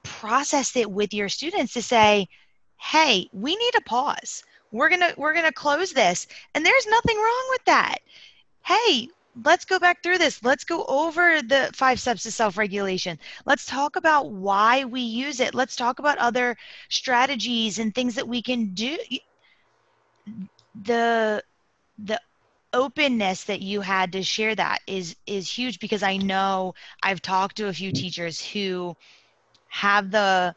processed 0.03 0.77
it 0.77 0.90
with 0.90 1.12
your 1.12 1.29
students 1.29 1.72
to 1.74 1.83
say 1.83 2.27
hey 2.79 3.29
we 3.33 3.57
need 3.57 3.74
a 3.77 3.83
pause. 3.83 4.42
We're 4.70 4.88
gonna 4.88 5.12
we're 5.16 5.35
gonna 5.35 5.53
close 5.53 5.92
this. 5.92 6.27
And 6.55 6.64
there's 6.64 6.87
nothing 6.87 7.16
wrong 7.16 7.46
with 7.51 7.64
that. 7.66 7.98
Hey 8.64 9.09
let's 9.44 9.64
go 9.64 9.79
back 9.79 10.03
through 10.03 10.18
this. 10.18 10.42
Let's 10.42 10.64
go 10.64 10.85
over 10.87 11.42
the 11.42 11.70
five 11.74 12.01
steps 12.01 12.22
to 12.24 12.31
self-regulation. 12.31 13.18
Let's 13.46 13.66
talk 13.66 13.96
about 13.96 14.31
why 14.31 14.85
we 14.85 15.01
use 15.01 15.40
it. 15.40 15.55
Let's 15.55 15.77
talk 15.77 15.98
about 15.98 16.18
other 16.18 16.57
strategies 16.88 17.79
and 17.79 17.94
things 17.94 18.14
that 18.14 18.29
we 18.29 18.42
can 18.42 18.74
do. 18.74 18.98
The 20.83 21.42
the 21.98 22.20
openness 22.72 23.44
that 23.44 23.62
you 23.62 23.81
had 23.81 24.12
to 24.12 24.22
share 24.22 24.55
that 24.55 24.81
is 24.87 25.16
is 25.27 25.51
huge 25.51 25.81
because 25.81 26.03
i 26.03 26.18
know 26.18 26.74
i've 27.03 27.22
talked 27.22 27.57
to 27.57 27.66
a 27.66 27.72
few 27.72 27.88
mm-hmm. 27.90 28.03
teachers 28.03 28.44
who 28.44 28.94
have 29.68 30.11
the 30.11 30.55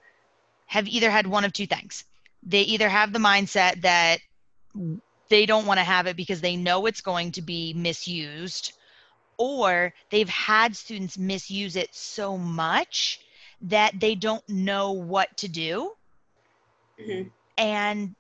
have 0.71 0.87
either 0.87 1.11
had 1.11 1.27
one 1.27 1.43
of 1.43 1.51
two 1.51 1.67
things. 1.67 2.05
They 2.43 2.61
either 2.61 2.87
have 2.87 3.11
the 3.11 3.19
mindset 3.19 3.81
that 3.81 4.19
they 5.31 5.47
don't 5.47 5.65
want 5.65 5.79
to 5.79 5.85
have 5.85 6.07
it 6.07 6.17
because 6.17 6.41
they 6.41 6.57
know 6.57 6.85
it's 6.85 7.01
going 7.01 7.31
to 7.33 7.41
be 7.41 7.73
misused 7.73 8.73
or 9.39 9.93
they've 10.11 10.29
had 10.29 10.75
students 10.75 11.17
misuse 11.17 11.75
it 11.75 11.89
so 11.95 12.37
much 12.37 13.19
that 13.61 13.99
they 13.99 14.15
don't 14.15 14.47
know 14.49 14.91
what 14.91 15.35
to 15.37 15.47
do 15.47 15.93
Mhm. 16.99 17.31
and 17.57 18.15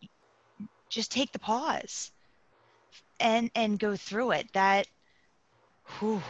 just 0.89 1.11
take 1.11 1.31
the 1.31 1.39
pause 1.39 2.11
and 3.19 3.51
and 3.55 3.79
go 3.79 3.95
through 3.95 4.31
it 4.31 4.51
that 4.53 4.87
whew, 5.99 6.23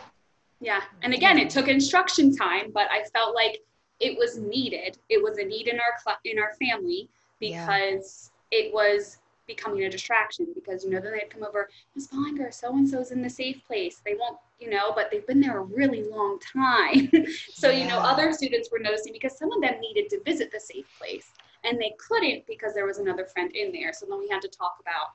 Yeah. 0.60 0.82
And 1.04 1.13
again, 1.13 1.39
it 1.39 1.50
took 1.50 1.67
instruction 1.67 2.36
time, 2.36 2.72
but 2.72 2.88
I 2.91 3.04
felt 3.06 3.36
like 3.36 3.60
it 4.00 4.17
was 4.17 4.38
needed. 4.38 4.98
It 5.10 5.24
was 5.24 5.38
a 5.38 5.44
need 5.46 5.67
in 5.67 5.80
our 5.80 5.98
cl- 6.04 6.20
in 6.26 6.38
our 6.39 6.54
family 6.56 7.10
Yeah. 7.39 7.65
because 7.65 8.32
it 8.52 8.74
was 8.74 9.20
becoming 9.55 9.83
a 9.83 9.89
distraction 9.89 10.47
because 10.55 10.83
you 10.83 10.89
know 10.91 10.99
then 11.01 11.13
they'd 11.13 11.29
come 11.29 11.43
over 11.43 11.69
miss 11.95 12.07
Bollinger, 12.07 12.53
so 12.53 12.75
and 12.75 12.87
so's 12.87 13.11
in 13.11 13.21
the 13.21 13.29
safe 13.29 13.59
place. 13.67 14.01
They 14.05 14.15
won't 14.19 14.37
you 14.59 14.69
know 14.69 14.91
but 14.95 15.09
they've 15.11 15.25
been 15.27 15.41
there 15.41 15.57
a 15.59 15.63
really 15.63 16.03
long 16.03 16.39
time. 16.39 17.11
So 17.61 17.69
you 17.69 17.85
know 17.87 17.97
other 17.97 18.33
students 18.33 18.69
were 18.71 18.79
noticing 18.79 19.13
because 19.13 19.37
some 19.37 19.51
of 19.51 19.61
them 19.61 19.79
needed 19.79 20.09
to 20.11 20.21
visit 20.23 20.51
the 20.51 20.59
safe 20.59 20.85
place 20.97 21.27
and 21.63 21.79
they 21.79 21.93
couldn't 21.97 22.47
because 22.47 22.73
there 22.73 22.85
was 22.85 22.97
another 22.97 23.25
friend 23.25 23.51
in 23.55 23.71
there. 23.71 23.93
So 23.93 24.05
then 24.09 24.19
we 24.19 24.27
had 24.29 24.41
to 24.41 24.47
talk 24.47 24.77
about 24.81 25.07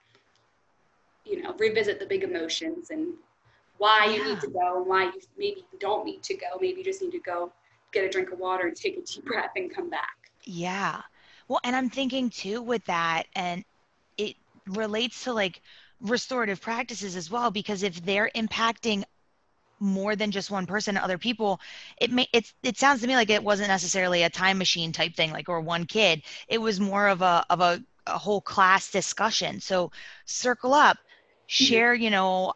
you 1.24 1.42
know 1.42 1.54
revisit 1.58 1.98
the 1.98 2.06
big 2.06 2.22
emotions 2.22 2.90
and 2.90 3.14
why 3.78 4.06
you 4.06 4.24
need 4.24 4.40
to 4.40 4.48
go 4.48 4.78
and 4.78 4.86
why 4.86 5.04
you 5.04 5.20
maybe 5.36 5.64
you 5.72 5.78
don't 5.78 6.04
need 6.04 6.22
to 6.24 6.34
go. 6.34 6.46
Maybe 6.60 6.78
you 6.78 6.84
just 6.84 7.02
need 7.02 7.12
to 7.12 7.20
go 7.20 7.52
get 7.92 8.04
a 8.04 8.08
drink 8.08 8.30
of 8.32 8.38
water 8.38 8.66
and 8.66 8.76
take 8.76 8.96
a 8.96 9.02
deep 9.02 9.24
breath 9.24 9.52
and 9.56 9.74
come 9.74 9.90
back. 9.90 10.16
Yeah. 10.44 11.02
Well, 11.48 11.60
and 11.64 11.76
I'm 11.76 11.90
thinking 11.90 12.30
too 12.30 12.60
with 12.62 12.84
that, 12.86 13.24
and 13.34 13.64
relates 14.66 15.24
to 15.24 15.32
like 15.32 15.60
restorative 16.00 16.60
practices 16.60 17.16
as 17.16 17.30
well, 17.30 17.50
because 17.50 17.82
if 17.82 18.04
they're 18.04 18.30
impacting 18.34 19.04
more 19.78 20.16
than 20.16 20.30
just 20.30 20.50
one 20.50 20.66
person 20.66 20.96
other 20.96 21.18
people 21.18 21.60
it 22.00 22.10
may 22.10 22.26
it's 22.32 22.54
it 22.62 22.78
sounds 22.78 23.02
to 23.02 23.06
me 23.06 23.14
like 23.14 23.28
it 23.28 23.44
wasn't 23.44 23.68
necessarily 23.68 24.22
a 24.22 24.30
time 24.30 24.56
machine 24.58 24.90
type 24.90 25.14
thing 25.14 25.30
like 25.32 25.48
or 25.50 25.60
one 25.60 25.84
kid. 25.84 26.22
It 26.48 26.58
was 26.58 26.80
more 26.80 27.08
of 27.08 27.20
a 27.20 27.44
of 27.50 27.60
a, 27.60 27.82
a 28.06 28.18
whole 28.18 28.40
class 28.40 28.90
discussion. 28.90 29.60
So 29.60 29.90
circle 30.24 30.72
up 30.72 30.96
share 31.46 31.94
you 31.94 32.10
know 32.10 32.52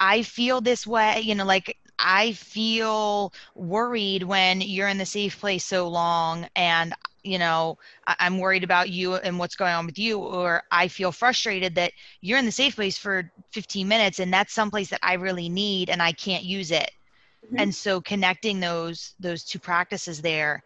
i 0.00 0.22
feel 0.22 0.60
this 0.60 0.86
way 0.86 1.20
you 1.20 1.34
know 1.34 1.44
like 1.44 1.76
i 1.98 2.32
feel 2.32 3.32
worried 3.54 4.24
when 4.24 4.60
you're 4.60 4.88
in 4.88 4.98
the 4.98 5.06
safe 5.06 5.38
place 5.38 5.64
so 5.64 5.88
long 5.88 6.46
and 6.56 6.92
you 7.22 7.38
know 7.38 7.78
i'm 8.06 8.38
worried 8.38 8.64
about 8.64 8.90
you 8.90 9.14
and 9.14 9.38
what's 9.38 9.54
going 9.54 9.72
on 9.72 9.86
with 9.86 9.98
you 9.98 10.18
or 10.18 10.62
i 10.70 10.88
feel 10.88 11.12
frustrated 11.12 11.74
that 11.74 11.92
you're 12.20 12.38
in 12.38 12.46
the 12.46 12.52
safe 12.52 12.74
place 12.76 12.98
for 12.98 13.30
15 13.52 13.86
minutes 13.86 14.18
and 14.18 14.32
that's 14.32 14.52
someplace 14.52 14.90
that 14.90 15.00
i 15.02 15.14
really 15.14 15.48
need 15.48 15.90
and 15.90 16.02
i 16.02 16.12
can't 16.12 16.44
use 16.44 16.70
it. 16.70 16.90
Mm-hmm. 17.44 17.56
and 17.58 17.74
so 17.74 18.00
connecting 18.00 18.60
those 18.60 19.14
those 19.18 19.44
two 19.44 19.58
practices 19.58 20.22
there 20.22 20.62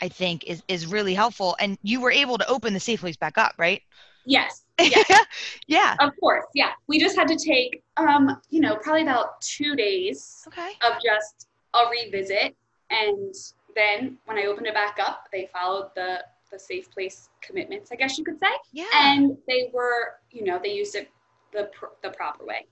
i 0.00 0.08
think 0.08 0.44
is 0.44 0.62
is 0.68 0.86
really 0.86 1.14
helpful. 1.14 1.56
And 1.58 1.76
you 1.82 2.00
were 2.00 2.12
able 2.12 2.38
to 2.38 2.48
open 2.48 2.72
the 2.72 2.80
safe 2.80 3.00
place 3.00 3.16
back 3.16 3.36
up 3.38 3.54
right? 3.58 3.82
Yes. 4.26 4.62
Yes. 4.80 5.26
yeah. 5.66 5.94
Of 6.00 6.12
course. 6.18 6.46
Yeah. 6.54 6.70
We 6.86 6.98
just 6.98 7.14
had 7.14 7.28
to 7.28 7.36
take 7.36 7.82
um 7.96 8.40
you 8.48 8.60
know 8.60 8.76
probably 8.76 9.02
about 9.02 9.40
two 9.40 9.76
days 9.76 10.44
okay. 10.48 10.70
of 10.82 10.94
just 11.02 11.48
a 11.74 11.80
revisit 11.90 12.56
and 12.90 13.34
then 13.74 14.18
when 14.24 14.38
I 14.38 14.46
opened 14.46 14.66
it 14.66 14.74
back 14.74 14.98
up, 15.00 15.28
they 15.32 15.48
followed 15.52 15.90
the 15.94 16.24
the 16.50 16.58
safe 16.58 16.90
place 16.90 17.28
commitments, 17.40 17.92
I 17.92 17.96
guess 17.96 18.18
you 18.18 18.24
could 18.24 18.38
say. 18.40 18.50
Yeah. 18.72 18.86
And 18.92 19.36
they 19.46 19.70
were, 19.72 20.14
you 20.32 20.44
know, 20.44 20.58
they 20.60 20.72
used 20.72 20.94
it 20.94 21.08
the 21.52 21.70
the 22.02 22.10
proper 22.10 22.44
way. 22.44 22.66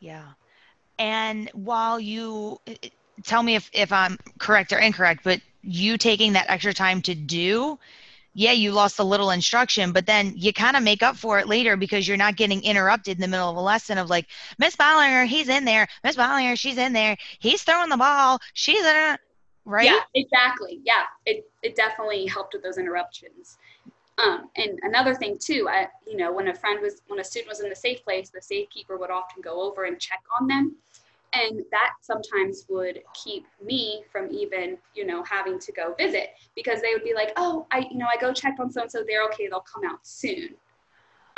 Yeah. 0.00 0.26
And 0.98 1.50
while 1.54 1.98
you 1.98 2.60
eh, 2.66 2.74
eh, 2.82 2.88
tell 3.24 3.42
me 3.42 3.54
if 3.54 3.70
if 3.72 3.92
I'm 3.92 4.18
correct 4.38 4.72
or 4.72 4.78
incorrect, 4.78 5.22
but 5.24 5.40
you 5.62 5.96
taking 5.96 6.34
that 6.34 6.50
extra 6.50 6.74
time 6.74 7.02
to 7.02 7.14
do 7.14 7.78
yeah, 8.34 8.52
you 8.52 8.72
lost 8.72 8.98
a 8.98 9.04
little 9.04 9.30
instruction, 9.30 9.92
but 9.92 10.06
then 10.06 10.32
you 10.36 10.52
kind 10.52 10.76
of 10.76 10.82
make 10.82 11.02
up 11.02 11.16
for 11.16 11.38
it 11.38 11.48
later 11.48 11.76
because 11.76 12.08
you're 12.08 12.16
not 12.16 12.36
getting 12.36 12.62
interrupted 12.62 13.18
in 13.18 13.20
the 13.20 13.28
middle 13.28 13.50
of 13.50 13.56
a 13.56 13.60
lesson 13.60 13.98
of 13.98 14.08
like, 14.08 14.26
Miss 14.58 14.74
Bollinger, 14.74 15.26
he's 15.26 15.48
in 15.48 15.66
there. 15.66 15.86
Miss 16.02 16.16
Bollinger, 16.16 16.58
she's 16.58 16.78
in 16.78 16.94
there. 16.94 17.16
He's 17.40 17.62
throwing 17.62 17.90
the 17.90 17.96
ball. 17.98 18.38
She's 18.54 18.80
in 18.80 18.96
it 19.12 19.20
right? 19.64 19.86
Yeah, 19.86 20.00
exactly. 20.14 20.80
Yeah, 20.84 21.04
it, 21.26 21.48
it 21.62 21.76
definitely 21.76 22.26
helped 22.26 22.54
with 22.54 22.62
those 22.62 22.78
interruptions. 22.78 23.58
Um, 24.18 24.50
and 24.56 24.78
another 24.82 25.14
thing 25.14 25.38
too, 25.38 25.68
I, 25.70 25.88
you 26.06 26.16
know, 26.16 26.32
when 26.32 26.48
a 26.48 26.54
friend 26.54 26.80
was, 26.82 27.02
when 27.08 27.18
a 27.18 27.24
student 27.24 27.48
was 27.48 27.60
in 27.60 27.68
the 27.68 27.76
safe 27.76 28.04
place, 28.04 28.30
the 28.30 28.42
safekeeper 28.42 28.96
would 28.96 29.10
often 29.10 29.42
go 29.42 29.62
over 29.62 29.84
and 29.84 29.98
check 29.98 30.20
on 30.40 30.46
them. 30.46 30.76
And 31.32 31.62
that 31.70 31.92
sometimes 32.02 32.66
would 32.68 33.00
keep 33.14 33.46
me 33.64 34.02
from 34.12 34.30
even, 34.30 34.76
you 34.94 35.06
know, 35.06 35.22
having 35.22 35.58
to 35.60 35.72
go 35.72 35.94
visit 35.96 36.34
because 36.54 36.82
they 36.82 36.92
would 36.92 37.04
be 37.04 37.14
like, 37.14 37.32
oh, 37.36 37.66
I, 37.70 37.86
you 37.90 37.96
know, 37.96 38.06
I 38.06 38.20
go 38.20 38.34
check 38.34 38.56
on 38.60 38.70
so 38.70 38.82
and 38.82 38.90
so, 38.90 39.02
they're 39.06 39.24
okay, 39.26 39.48
they'll 39.48 39.60
come 39.60 39.82
out 39.90 40.06
soon. 40.06 40.50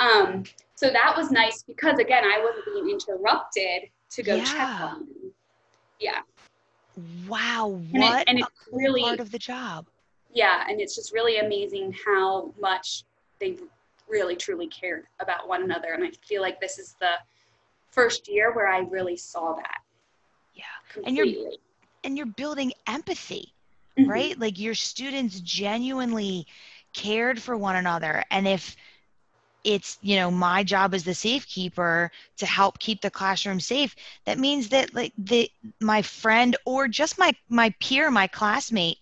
Um, 0.01 0.43
so 0.75 0.89
that 0.89 1.13
was 1.15 1.31
nice 1.31 1.63
because 1.63 1.99
again, 1.99 2.25
I 2.25 2.43
wasn't 2.43 2.65
being 2.65 2.89
interrupted 2.89 3.89
to 4.09 4.23
go 4.23 4.35
yeah. 4.35 4.43
check 4.43 4.81
on 4.81 4.99
them. 4.99 5.31
Yeah. 6.01 6.19
Wow, 7.27 7.81
and 7.93 8.01
what 8.01 8.21
it, 8.21 8.29
and 8.29 8.39
it's 8.39 8.49
really 8.71 9.01
part 9.01 9.19
of 9.19 9.31
the 9.31 9.39
job. 9.39 9.87
Yeah, 10.33 10.65
and 10.69 10.79
it's 10.79 10.95
just 10.95 11.13
really 11.13 11.37
amazing 11.37 11.93
how 12.05 12.53
much 12.59 13.03
they 13.39 13.57
really 14.07 14.35
truly 14.35 14.67
cared 14.67 15.05
about 15.19 15.47
one 15.47 15.63
another. 15.63 15.93
And 15.93 16.03
I 16.03 16.11
feel 16.21 16.41
like 16.41 16.59
this 16.59 16.77
is 16.77 16.95
the 16.99 17.13
first 17.91 18.27
year 18.27 18.53
where 18.53 18.67
I 18.67 18.79
really 18.79 19.17
saw 19.17 19.55
that. 19.55 19.79
Yeah. 20.53 20.63
Completely. 20.91 21.19
And 21.19 21.35
you're 21.35 21.51
and 22.03 22.17
you're 22.17 22.25
building 22.27 22.71
empathy, 22.87 23.53
mm-hmm. 23.97 24.09
right? 24.09 24.39
Like 24.39 24.59
your 24.59 24.75
students 24.75 25.39
genuinely 25.39 26.45
cared 26.93 27.41
for 27.41 27.57
one 27.57 27.75
another. 27.75 28.23
And 28.31 28.47
if 28.47 28.75
it's 29.65 29.97
you 30.01 30.15
know 30.15 30.31
my 30.31 30.63
job 30.63 30.93
as 30.93 31.03
the 31.03 31.13
safekeeper 31.13 32.11
to 32.37 32.45
help 32.45 32.79
keep 32.79 33.01
the 33.01 33.09
classroom 33.11 33.59
safe. 33.59 33.95
That 34.25 34.39
means 34.39 34.69
that 34.69 34.93
like 34.93 35.13
the 35.17 35.51
my 35.81 36.01
friend 36.01 36.55
or 36.65 36.87
just 36.87 37.17
my 37.17 37.33
my 37.49 37.73
peer 37.81 38.11
my 38.11 38.27
classmate 38.27 38.99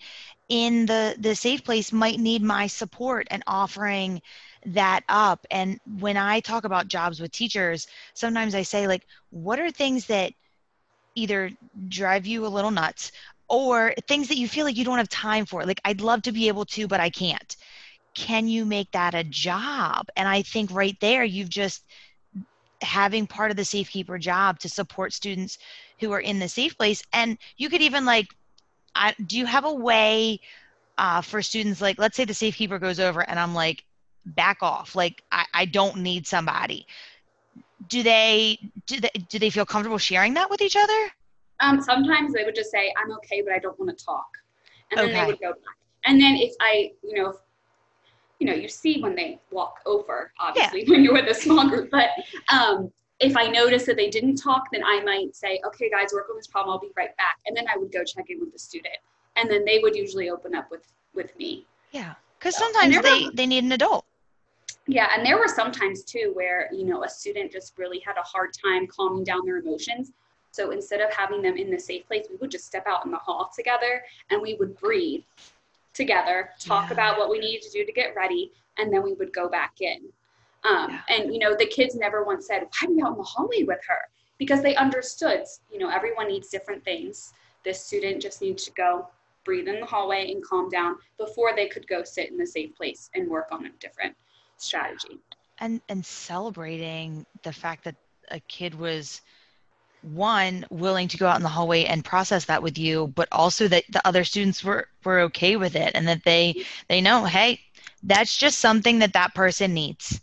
in 0.50 0.86
the 0.86 1.16
the 1.20 1.36
safe 1.36 1.64
place 1.64 1.92
might 1.92 2.20
need 2.20 2.42
my 2.42 2.68
support 2.68 3.28
and 3.30 3.44
offering 3.46 4.22
that 4.66 5.04
up. 5.10 5.46
And 5.52 5.80
when 6.00 6.18
i 6.18 6.40
talk 6.40 6.64
about 6.64 6.88
jobs 6.88 7.20
with 7.20 7.32
teachers 7.32 7.88
sometimes 8.14 8.56
i 8.56 8.62
say 8.62 8.88
like 8.88 9.06
what 9.32 9.60
are 9.60 9.72
things 9.72 10.06
that 10.08 10.32
either 11.16 11.52
drive 11.90 12.26
you 12.26 12.46
a 12.46 12.48
little 12.48 12.72
nuts 12.72 13.12
or 13.50 13.94
things 14.08 14.30
that 14.30 14.38
you 14.38 14.48
feel 14.48 14.66
like 14.66 14.78
you 14.78 14.86
don't 14.86 14.98
have 14.98 15.10
time 15.10 15.46
for? 15.46 15.66
Like 15.66 15.82
i'd 15.86 16.02
love 16.02 16.22
to 16.24 16.32
be 16.32 16.48
able 16.48 16.66
to 16.66 16.88
but 16.88 17.00
i 17.02 17.10
can't 17.10 17.56
can 18.16 18.48
you 18.48 18.66
make 18.66 18.92
that 18.92 19.16
a 19.16 19.24
job? 19.24 20.08
And 20.16 20.28
I 20.28 20.42
think 20.42 20.72
right 20.72 20.98
there, 21.00 21.24
you've 21.24 21.50
just 21.50 21.86
having 22.82 23.26
part 23.26 23.50
of 23.50 23.58
the 23.58 23.66
safekeeper 23.66 24.18
job 24.18 24.60
to 24.60 24.70
support 24.70 25.14
students 25.14 25.58
who 26.00 26.12
are 26.12 26.20
in 26.20 26.40
the 26.40 26.50
safe 26.50 26.78
place. 26.78 27.02
And 27.14 27.38
you 27.58 27.70
could 27.70 27.82
even 27.82 28.06
like, 28.06 28.28
I, 28.94 29.16
do 29.26 29.38
you 29.38 29.46
have 29.46 29.66
a 29.66 29.74
way 29.74 30.42
uh, 30.98 31.22
for 31.22 31.42
students 31.42 31.82
like, 31.82 31.98
let's 31.98 32.18
say 32.18 32.26
the 32.26 32.34
safekeeper 32.34 32.80
goes 32.80 33.00
over 33.00 33.28
and 33.28 33.40
I'm 33.40 33.56
like, 33.56 33.84
back 34.26 34.58
off, 34.62 34.96
like 34.96 35.24
I, 35.32 35.46
I 35.54 35.66
don't 35.66 35.98
need 35.98 36.28
somebody. 36.28 36.88
Do 37.88 38.04
they 38.04 38.58
do 38.88 39.00
they 39.00 39.10
do 39.30 39.40
they 39.40 39.50
feel 39.50 39.66
comfortable 39.66 39.98
sharing 39.98 40.34
that 40.36 40.50
with 40.50 40.62
each 40.62 40.78
other? 40.78 41.12
Um, 41.60 41.82
sometimes 41.82 42.34
they 42.34 42.44
would 42.44 42.56
just 42.56 42.72
say, 42.72 42.94
"I'm 42.98 43.12
okay, 43.18 43.42
but 43.42 43.54
I 43.54 43.60
don't 43.60 43.78
want 43.78 43.98
to 43.98 44.06
talk," 44.06 44.28
and 44.92 45.00
then 45.00 45.10
okay. 45.10 45.20
they 45.20 45.28
would 45.28 45.40
go 45.42 45.52
back. 45.52 45.78
And 46.06 46.20
then 46.20 46.36
if 46.36 46.54
I, 46.62 46.92
you 47.04 47.22
know, 47.22 47.34
you 48.40 48.48
know, 48.48 48.54
you 48.54 48.68
see 48.68 49.02
when 49.02 49.16
they 49.16 49.40
walk 49.52 49.80
over, 49.86 50.32
obviously, 50.40 50.84
yeah. 50.84 50.90
when 50.90 51.04
you're 51.04 51.14
with 51.14 51.30
a 51.30 51.34
small 51.34 51.68
group. 51.70 51.90
But 51.92 52.10
um, 52.52 52.92
if 53.20 53.38
I 53.38 53.48
notice 53.48 53.86
that 53.86 53.96
they 53.96 54.10
didn't 54.10 54.36
talk, 54.36 54.66
then 54.72 54.84
I 54.84 55.02
might 55.04 55.36
say, 55.36 55.62
okay, 55.66 55.90
guys, 55.90 56.10
work 56.14 56.28
on 56.30 56.36
this 56.36 56.48
problem. 56.48 56.74
I'll 56.74 56.80
be 56.80 56.92
right 56.98 57.16
back. 57.18 57.38
And 57.46 57.56
then 57.56 57.66
I 57.74 57.78
would 57.78 57.92
go 57.92 58.04
check 58.04 58.26
in 58.30 58.40
with 58.40 58.52
the 58.52 58.60
student. 58.60 58.96
And 59.36 59.50
then 59.50 59.66
they 59.66 59.80
would 59.80 59.96
usually 59.96 60.30
open 60.30 60.56
up 60.56 60.70
with, 60.70 60.86
with 61.14 61.36
me. 61.38 61.66
Yeah. 61.92 62.16
Because 62.38 62.58
so, 62.58 62.66
sometimes 62.66 63.02
they, 63.02 63.30
they 63.34 63.46
need 63.46 63.64
an 63.64 63.72
adult. 63.72 64.06
Yeah. 64.88 65.08
And 65.16 65.26
there 65.26 65.38
were 65.38 65.48
sometimes 65.48 66.04
too 66.04 66.32
where, 66.34 66.70
you 66.74 66.86
know, 66.86 67.04
a 67.04 67.10
student 67.10 67.52
just 67.52 67.78
really 67.78 68.00
had 68.06 68.18
a 68.18 68.24
hard 68.24 68.50
time 68.54 68.88
calming 68.88 69.24
down 69.24 69.46
their 69.46 69.60
emotions. 69.60 70.12
So 70.52 70.70
instead 70.72 71.02
of 71.02 71.12
having 71.12 71.42
them 71.42 71.58
in 71.58 71.72
the 71.72 71.80
safe 71.80 72.06
place, 72.06 72.26
we 72.30 72.36
would 72.36 72.52
just 72.52 72.66
step 72.66 72.86
out 72.86 73.06
in 73.06 73.12
the 73.12 73.18
hall 73.18 73.50
together 73.56 74.04
and 74.30 74.42
we 74.42 74.56
would 74.56 74.78
breathe 74.78 75.24
together, 75.94 76.50
talk 76.60 76.88
yeah. 76.88 76.94
about 76.94 77.18
what 77.18 77.30
we 77.30 77.40
needed 77.40 77.62
to 77.64 77.70
do 77.70 77.86
to 77.86 77.92
get 77.92 78.16
ready, 78.16 78.52
and 78.78 78.92
then 78.92 79.04
we 79.04 79.14
would 79.14 79.34
go 79.34 79.48
back 79.48 79.76
in. 79.82 80.02
Um, 80.64 80.90
yeah. 80.90 81.02
And, 81.10 81.34
you 81.34 81.40
know, 81.40 81.56
the 81.56 81.66
kids 81.66 81.96
never 81.96 82.24
once 82.24 82.48
said, 82.48 82.64
why 82.64 82.88
are 82.88 82.92
you 82.92 83.06
out 83.06 83.12
in 83.12 83.18
the 83.18 83.24
hallway 83.24 83.64
with 83.64 83.80
her? 83.88 84.00
Because 84.38 84.62
they 84.62 84.76
understood, 84.76 85.44
you 85.72 85.80
know, 85.80 85.90
everyone 85.90 86.28
needs 86.28 86.50
different 86.50 86.84
things. 86.84 87.34
This 87.64 87.84
student 87.84 88.22
just 88.22 88.42
needs 88.42 88.64
to 88.66 88.72
go 88.72 89.08
breathe 89.46 89.68
in 89.68 89.80
the 89.80 89.86
hallway 89.86 90.32
and 90.32 90.44
calm 90.44 90.70
down 90.70 90.96
before 91.18 91.52
they 91.56 91.68
could 91.68 91.86
go 91.88 92.04
sit 92.04 92.32
in 92.32 92.38
the 92.38 92.48
safe 92.48 92.76
place 92.76 93.10
and 93.14 93.30
work 93.30 93.50
on 93.52 93.66
a 93.66 93.70
different 93.80 94.16
strategy. 94.58 95.20
And, 95.60 95.82
and 95.90 96.06
celebrating 96.06 97.26
the 97.44 97.54
fact 97.54 97.84
that 97.84 97.96
a 98.32 98.40
kid 98.42 98.74
was 98.74 99.22
one 100.04 100.66
willing 100.70 101.08
to 101.08 101.18
go 101.18 101.28
out 101.28 101.38
in 101.38 101.44
the 101.44 101.50
hallway 101.50 101.86
and 101.86 102.04
process 102.04 102.46
that 102.46 102.62
with 102.62 102.78
you 102.78 103.08
but 103.16 103.28
also 103.32 103.68
that 103.68 103.84
the 103.90 104.06
other 104.08 104.24
students 104.24 104.64
were 104.64 104.88
were 105.04 105.22
okay 105.22 105.56
with 105.56 105.76
it 105.76 105.92
and 105.96 106.08
that 106.08 106.24
they 106.24 106.54
they 106.90 107.02
know 107.02 107.26
hey 107.26 107.60
that's 108.04 108.38
just 108.38 108.60
something 108.60 109.00
that 109.00 109.14
that 109.14 109.34
person 109.34 109.74
needs. 109.74 110.20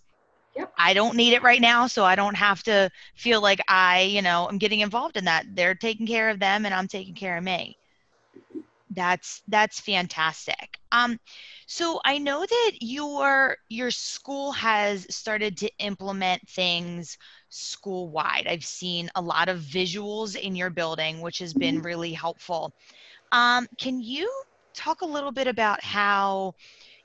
Yep. 0.56 0.72
i 0.76 0.92
don't 0.92 1.16
need 1.16 1.32
it 1.32 1.42
right 1.42 1.60
now 1.60 1.86
so 1.86 2.04
i 2.04 2.16
don't 2.16 2.34
have 2.34 2.62
to 2.64 2.90
feel 3.14 3.40
like 3.40 3.60
i 3.68 4.02
you 4.02 4.20
know 4.20 4.48
i'm 4.48 4.58
getting 4.58 4.80
involved 4.80 5.16
in 5.16 5.24
that. 5.24 5.46
They're 5.54 5.76
taking 5.76 6.06
care 6.06 6.28
of 6.28 6.40
them 6.40 6.66
and 6.66 6.74
i'm 6.74 6.88
taking 6.88 7.14
care 7.14 7.36
of 7.36 7.44
me. 7.44 7.76
That's 8.90 9.42
that's 9.46 9.80
fantastic. 9.80 10.78
Um 10.90 11.18
so 11.66 12.00
i 12.04 12.18
know 12.18 12.44
that 12.44 12.72
your 12.80 13.56
your 13.68 13.92
school 13.92 14.50
has 14.52 15.06
started 15.14 15.56
to 15.58 15.70
implement 15.78 16.48
things 16.48 17.16
school 17.50 18.08
wide. 18.08 18.46
I've 18.48 18.64
seen 18.64 19.10
a 19.14 19.20
lot 19.20 19.48
of 19.48 19.60
visuals 19.60 20.36
in 20.36 20.56
your 20.56 20.70
building, 20.70 21.20
which 21.20 21.38
has 21.38 21.52
been 21.52 21.76
mm-hmm. 21.76 21.86
really 21.86 22.12
helpful. 22.12 22.72
Um, 23.32 23.68
can 23.78 24.00
you 24.00 24.30
talk 24.72 25.02
a 25.02 25.06
little 25.06 25.32
bit 25.32 25.46
about 25.46 25.82
how 25.82 26.54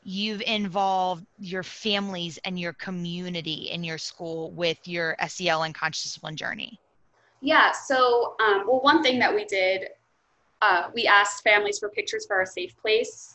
you've 0.03 0.41
involved 0.41 1.25
your 1.39 1.63
families 1.63 2.39
and 2.45 2.60
your 2.60 2.73
community 2.73 3.69
in 3.71 3.84
your 3.84 3.97
school 3.97 4.51
with 4.51 4.77
your 4.88 5.15
SEL 5.27 5.63
and 5.63 5.75
conscious 5.75 6.03
discipline 6.03 6.36
journey? 6.36 6.79
Yeah, 7.41 7.71
so 7.71 8.36
um, 8.39 8.63
well, 8.67 8.81
one 8.81 9.03
thing 9.03 9.19
that 9.19 9.34
we 9.34 9.45
did 9.45 9.89
uh, 10.62 10.89
we 10.93 11.05
asked 11.05 11.43
families 11.43 11.79
for 11.79 11.89
pictures 11.89 12.25
for 12.25 12.36
our 12.36 12.45
safe 12.45 12.75
place. 12.77 13.34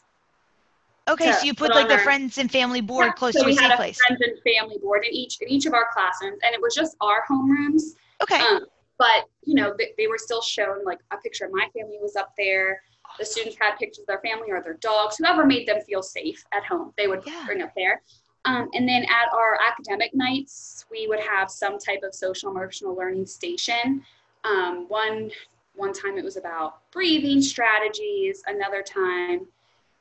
Okay, 1.09 1.27
to 1.27 1.33
so 1.33 1.45
you 1.45 1.55
put 1.55 1.69
put 1.73 1.77
like 1.77 1.89
the 1.89 1.95
our- 1.95 2.01
friends 2.01 2.39
and 2.39 2.51
family 2.51 2.81
board 2.81 3.07
Yeah, 3.07 3.13
close 3.13 3.35
so 3.35 3.41
to 3.45 3.51
your 3.51 3.61
safe 3.61 3.73
a 3.73 3.77
place. 3.77 3.99
friends 4.07 4.21
and 4.23 4.39
family 4.57 4.79
board 4.79 5.05
in 5.05 5.13
each 5.13 5.39
in 5.41 5.49
each 5.49 5.67
of 5.67 5.75
our 5.75 5.87
classrooms, 5.93 6.39
and 6.45 6.55
it 6.55 6.61
was 6.61 6.75
just 6.75 6.97
our 7.01 7.25
homerooms. 7.29 7.83
Okay. 8.23 8.39
Um, 8.41 8.67
but 8.99 9.25
you 9.45 9.55
know, 9.55 9.75
they, 9.79 9.93
they 9.97 10.07
were 10.07 10.19
still 10.19 10.43
shown 10.43 10.85
like 10.85 10.99
a 11.11 11.17
picture 11.17 11.47
of 11.47 11.53
my 11.53 11.69
family 11.75 11.99
was 12.01 12.17
up 12.17 12.33
there. 12.37 12.83
The 13.19 13.25
students 13.25 13.57
had 13.61 13.77
pictures 13.77 14.01
of 14.01 14.07
their 14.07 14.21
family 14.21 14.51
or 14.51 14.63
their 14.63 14.75
dogs, 14.75 15.17
whoever 15.17 15.45
made 15.45 15.67
them 15.67 15.81
feel 15.81 16.03
safe 16.03 16.45
at 16.53 16.65
home, 16.65 16.93
they 16.97 17.09
would 17.09 17.23
Yeah. 17.27 17.45
bring 17.47 17.63
up 17.63 17.73
there. 17.75 18.03
Um, 18.45 18.69
and 18.73 18.89
then 18.89 19.03
at 19.05 19.33
our 19.35 19.59
academic 19.69 20.15
nights, 20.15 20.87
we 20.91 21.07
would 21.09 21.21
have 21.21 21.51
some 21.51 21.79
type 21.79 22.01
of 22.05 22.15
social 22.15 22.51
emotional 22.51 22.95
learning 22.95 23.27
station. 23.27 24.05
Um, 24.45 24.87
one 24.89 25.31
one 25.75 25.93
time 25.93 26.19
it 26.19 26.25
was 26.25 26.37
about 26.37 26.79
breathing 26.93 27.41
strategies. 27.43 28.43
Another 28.47 28.83
time, 28.83 29.47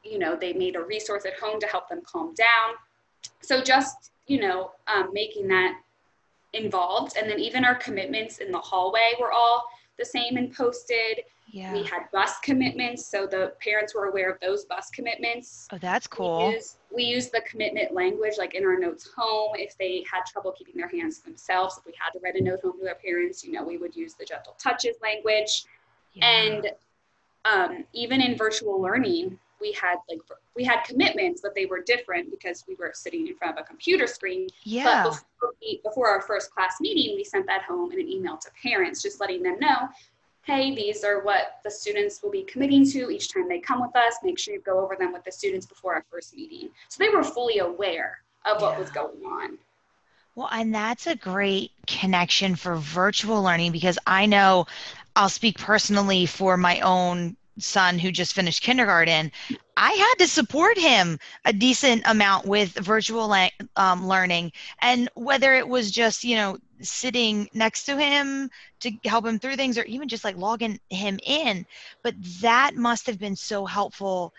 you 0.04 0.18
know, 0.20 0.36
they 0.36 0.54
made 0.54 0.76
a 0.76 0.82
resource 0.82 1.26
at 1.26 1.40
home 1.40 1.60
to 1.60 1.68
help 1.68 1.90
them 1.90 2.02
calm 2.06 2.34
down. 2.34 2.76
So 3.42 3.62
just 3.62 4.12
you 4.30 4.40
know, 4.40 4.72
um, 4.88 5.10
making 5.12 5.48
that 5.50 5.82
involved, 6.54 7.18
and 7.18 7.30
then 7.30 7.40
even 7.40 7.66
our 7.66 7.76
commitments 7.76 8.38
in 8.38 8.52
the 8.52 8.60
hallway 8.60 9.14
were 9.20 9.32
all 9.32 9.66
the 9.98 10.06
same 10.06 10.38
and 10.38 10.54
posted. 10.54 11.24
Yeah. 11.52 11.74
We 11.74 11.84
had 11.84 12.04
bus 12.14 12.38
commitments, 12.44 13.08
so 13.08 13.26
the 13.26 13.54
parents 13.60 13.96
were 13.96 14.06
aware 14.06 14.30
of 14.30 14.40
those 14.40 14.66
bus 14.66 14.92
commitments. 14.92 15.68
Oh, 15.72 15.80
that's 15.80 16.08
We 16.12 16.16
cool. 16.16 16.54
we 16.96 17.04
use 17.04 17.30
the 17.30 17.42
commitment 17.50 17.92
language 17.92 18.34
like 18.38 18.54
in 18.54 18.64
our 18.64 18.78
notes 18.78 19.10
home. 19.18 19.54
If 19.56 19.76
they 19.80 20.06
had 20.12 20.26
trouble 20.32 20.52
keeping 20.52 20.76
their 20.78 20.88
hands 20.90 21.20
themselves, 21.20 21.80
if 21.80 21.86
we 21.88 21.94
had 22.00 22.12
to 22.12 22.20
write 22.24 22.36
a 22.36 22.44
note 22.44 22.62
home 22.62 22.78
to 22.78 22.84
their 22.84 22.96
parents, 22.96 23.44
you 23.44 23.52
know, 23.52 23.64
we 23.64 23.78
would 23.78 23.96
use 23.96 24.14
the 24.14 24.26
gentle 24.26 24.56
touches 24.60 24.98
language. 25.02 25.66
Yeah. 26.14 26.28
And 26.28 26.72
um, 27.46 27.86
even 27.94 28.22
in 28.22 28.38
virtual 28.38 28.80
learning, 28.80 29.40
we 29.60 29.72
had 29.74 29.98
like 30.10 30.20
we 30.56 30.64
had 30.64 30.84
commitments, 30.84 31.42
but 31.42 31.56
they 31.56 31.66
were 31.66 31.82
different 31.82 32.32
because 32.32 32.64
we 32.68 32.76
were 32.76 32.92
sitting 32.94 33.28
in 33.28 33.36
front 33.36 33.58
of 33.58 33.64
a 33.64 33.68
computer 33.68 34.08
screen. 34.08 34.48
yeah. 34.64 35.04
But 35.04 35.10
before, 35.10 35.52
we, 35.62 35.82
before 35.84 36.10
our 36.10 36.22
first 36.22 36.52
class 36.52 36.76
meeting, 36.80 37.16
we 37.16 37.24
sent 37.24 37.46
that 37.48 37.64
home 37.64 37.92
in 37.92 38.00
an 38.00 38.08
email 38.08 38.38
to 38.38 38.50
parents, 38.62 39.02
just 39.02 39.20
letting 39.20 39.44
them 39.44 39.58
know, 39.60 39.90
hey, 40.44 40.74
these 40.74 41.04
are 41.04 41.22
what 41.22 41.60
the 41.64 41.72
students 41.72 42.22
will 42.24 42.32
be 42.32 42.44
committing 42.44 42.90
to 42.92 43.10
each 43.10 43.32
time 43.32 43.48
they 43.48 43.60
come 43.60 43.82
with 43.82 43.96
us. 43.96 44.16
Make 44.24 44.40
sure 44.40 44.54
you 44.54 44.62
go 44.62 44.80
over 44.80 44.96
them 44.96 45.14
with 45.14 45.24
the 45.24 45.32
students 45.32 45.66
before 45.66 45.94
our 45.94 46.06
first 46.12 46.36
meeting. 46.36 46.70
So 46.88 47.04
they 47.04 47.10
were 47.10 47.24
fully 47.24 47.60
aware 47.60 48.20
of 48.46 48.62
what 48.62 48.80
was 48.80 48.90
going 48.90 49.24
on. 49.26 49.58
Well, 50.36 50.50
and 50.52 50.74
that's 50.74 51.06
a 51.08 51.16
great 51.16 51.72
connection 51.86 52.56
for 52.56 52.76
virtual 52.78 53.44
learning 53.44 53.74
because 53.74 54.00
I 54.08 54.26
know 54.26 54.68
I'll 55.16 55.30
speak 55.30 55.58
personally 55.58 56.26
for 56.26 56.56
my 56.56 56.80
own 56.80 57.36
son 57.60 58.00
who 58.00 58.12
just 58.12 58.34
finished 58.34 58.64
kindergarten. 58.64 59.32
I 59.78 59.92
had 59.92 60.16
to 60.20 60.28
support 60.28 60.78
him 60.78 61.20
a 61.46 61.54
decent 61.54 62.04
amount 62.06 62.46
with 62.46 62.74
virtual 62.74 63.34
um, 63.76 64.08
learning. 64.08 64.52
And 64.82 65.10
whether 65.16 65.56
it 65.56 65.68
was 65.68 65.92
just, 65.92 66.24
you 66.24 66.36
know, 66.36 66.58
sitting 66.82 67.50
next 67.54 67.86
to 67.86 67.98
him 67.98 68.50
to 68.82 68.92
help 69.06 69.26
him 69.26 69.40
through 69.40 69.56
things 69.56 69.78
or 69.78 69.84
even 69.84 70.08
just 70.08 70.24
like 70.24 70.38
logging 70.38 70.80
him 70.90 71.20
in, 71.24 71.66
but 72.04 72.16
that 72.42 72.76
must 72.76 73.06
have 73.08 73.20
been 73.20 73.36
so 73.36 73.66
helpful 73.66 74.34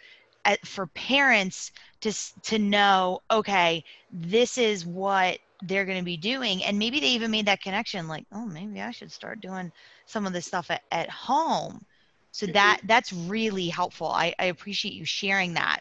at, 0.45 0.67
for 0.67 0.87
parents 0.89 1.73
to, 2.01 2.13
to 2.43 2.59
know, 2.59 3.21
okay, 3.31 3.85
this 4.13 4.59
is 4.59 4.87
what 4.87 5.39
they're 5.63 5.85
going 5.85 5.99
to 5.99 6.05
be 6.05 6.17
doing 6.17 6.65
and 6.65 6.79
maybe 6.79 7.01
they 7.01 7.09
even 7.09 7.31
made 7.31 7.45
that 7.45 7.61
connection 7.61 8.09
like 8.09 8.25
oh 8.33 8.47
maybe 8.47 8.81
i 8.81 8.91
should 8.91 9.13
start 9.13 9.41
doing 9.41 9.71
some 10.07 10.27
of 10.27 10.33
this 10.33 10.47
stuff 10.47 10.71
at, 10.71 10.81
at 10.91 11.11
home 11.11 11.85
so 12.33 12.47
Mhm. 12.47 12.53
that 12.55 12.81
that's 12.85 13.13
really 13.13 13.69
helpful. 13.69 14.09
I, 14.09 14.35
I 14.39 14.47
appreciate 14.47 14.95
you 14.95 15.05
sharing 15.05 15.55
that. 15.55 15.81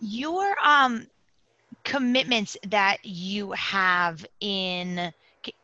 Your 0.00 0.56
um 0.64 1.06
commitments 1.84 2.56
that 2.68 2.98
you 3.04 3.52
have 3.52 4.24
in 4.40 5.12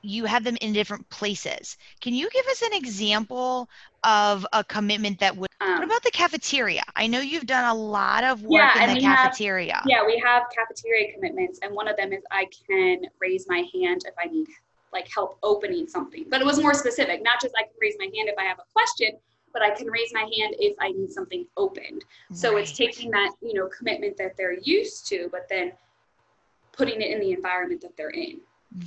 you 0.01 0.25
have 0.25 0.43
them 0.43 0.57
in 0.63 0.73
different 0.73 1.07
places. 1.11 1.77
Can 2.01 2.15
you 2.15 2.31
give 2.31 2.47
us 2.47 2.63
an 2.63 2.73
example 2.73 3.69
of 4.05 4.47
a 4.55 4.65
commitment 4.65 5.19
that 5.21 5.37
would 5.37 5.51
Um, 5.61 5.75
what 5.75 5.85
about 5.85 6.03
the 6.03 6.11
cafeteria? 6.11 6.83
I 6.95 7.07
know 7.07 7.21
you've 7.21 7.45
done 7.47 7.65
a 7.65 7.75
lot 7.75 8.25
of 8.25 8.43
work 8.43 8.53
Yeah, 8.75 8.83
in 8.85 8.89
the 8.89 8.95
we 9.01 9.03
have- 9.05 9.19
cafeteria. 9.19 9.83
Yeah, 9.87 10.07
we 10.07 10.17
have 10.25 10.45
cafeteria 10.57 11.13
commitments, 11.13 11.59
and 11.63 11.75
one 11.75 11.89
of 11.89 11.97
them 11.99 12.13
is 12.15 12.23
I 12.31 12.47
can 12.67 13.03
raise 13.21 13.47
my 13.49 13.65
hand 13.75 14.03
if 14.07 14.15
I 14.19 14.27
need 14.29 14.47
like 14.93 15.09
help 15.13 15.39
opening 15.43 15.87
something. 15.87 16.25
But 16.31 16.41
it 16.41 16.47
was 16.47 16.59
more 16.59 16.73
specific, 16.73 17.23
not 17.23 17.39
just 17.43 17.55
I 17.59 17.65
can 17.65 17.73
raise 17.81 17.97
my 17.99 18.07
hand 18.07 18.31
if 18.31 18.39
I 18.39 18.45
have 18.45 18.59
a 18.59 18.73
question, 18.73 19.19
but 19.57 19.63
I 19.63 19.71
can 19.71 19.87
raise 19.87 20.13
my 20.13 20.21
hand 20.21 20.55
if 20.59 20.77
I 20.79 20.91
need 20.91 21.11
something 21.11 21.47
opened. 21.57 22.05
So 22.31 22.59
it's 22.59 22.73
taking 22.73 23.11
that, 23.13 23.33
you 23.41 23.55
know, 23.55 23.69
commitment 23.69 24.19
that 24.19 24.37
they're 24.37 24.59
used 24.61 25.07
to, 25.07 25.31
but 25.33 25.47
then 25.49 25.73
putting 26.73 27.01
it 27.01 27.11
in 27.11 27.21
the 27.21 27.33
environment 27.33 27.81
that 27.81 27.97
they're 27.97 28.11
in. 28.11 28.41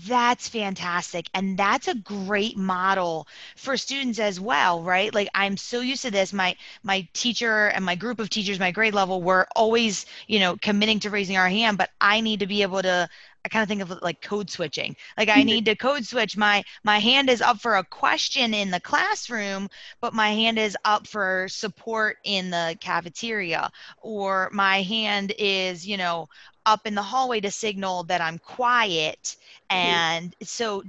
That's 0.05 0.47
fantastic. 0.47 1.27
And 1.34 1.58
that's 1.58 1.88
a 1.88 1.95
great 1.95 2.55
model 2.55 3.27
for 3.55 3.77
students 3.77 4.19
as 4.19 4.39
well, 4.39 4.84
right? 4.84 5.12
Like 5.12 5.29
I'm 5.34 5.58
so 5.58 5.79
used 5.79 6.03
to 6.03 6.12
this. 6.12 6.34
My 6.34 6.55
my 6.84 7.08
teacher 7.13 7.69
and 7.69 7.84
my 7.84 7.95
group 7.95 8.19
of 8.19 8.29
teachers, 8.29 8.60
my 8.60 8.69
grade 8.69 8.93
level, 8.93 9.23
were 9.23 9.47
always, 9.55 10.05
you 10.27 10.39
know, 10.39 10.55
committing 10.62 10.99
to 10.99 11.10
raising 11.10 11.38
our 11.38 11.49
hand, 11.49 11.79
but 11.79 11.89
I 11.99 12.21
need 12.21 12.41
to 12.41 12.47
be 12.47 12.62
able 12.62 12.84
to 12.84 13.10
I 13.45 13.49
kind 13.49 13.63
of 13.63 13.69
think 13.69 13.82
of 13.82 13.91
it 13.91 14.04
like 14.04 14.21
code 14.21 14.49
switching. 14.49 14.95
Like 15.17 15.30
I 15.30 15.43
Mhm. 15.43 15.45
need 15.45 15.65
to 15.65 15.75
code 15.75 16.06
switch. 16.06 16.38
My 16.38 16.63
my 16.84 16.99
hand 16.99 17.30
is 17.30 17.41
up 17.41 17.60
for 17.60 17.75
a 17.75 17.84
question 17.86 18.54
in 18.54 18.71
the 18.71 18.80
classroom, 18.82 19.69
but 20.02 20.13
my 20.13 20.30
hand 20.32 20.60
is 20.60 20.78
up 20.86 21.08
for 21.08 21.47
support 21.49 22.17
in 22.23 22.52
the 22.52 22.78
cafeteria. 22.82 23.69
Or 24.02 24.49
my 24.54 24.82
hand 24.84 25.34
is, 25.38 25.88
you 25.88 25.97
know, 25.97 26.28
up 26.65 26.82
in 26.86 26.95
the 26.95 27.04
hallway 27.04 27.41
to 27.41 27.52
signal 27.52 28.04
that 28.06 28.21
I'm 28.21 28.39
quiet. 28.39 29.36
And 29.69 30.34
so 30.43 30.84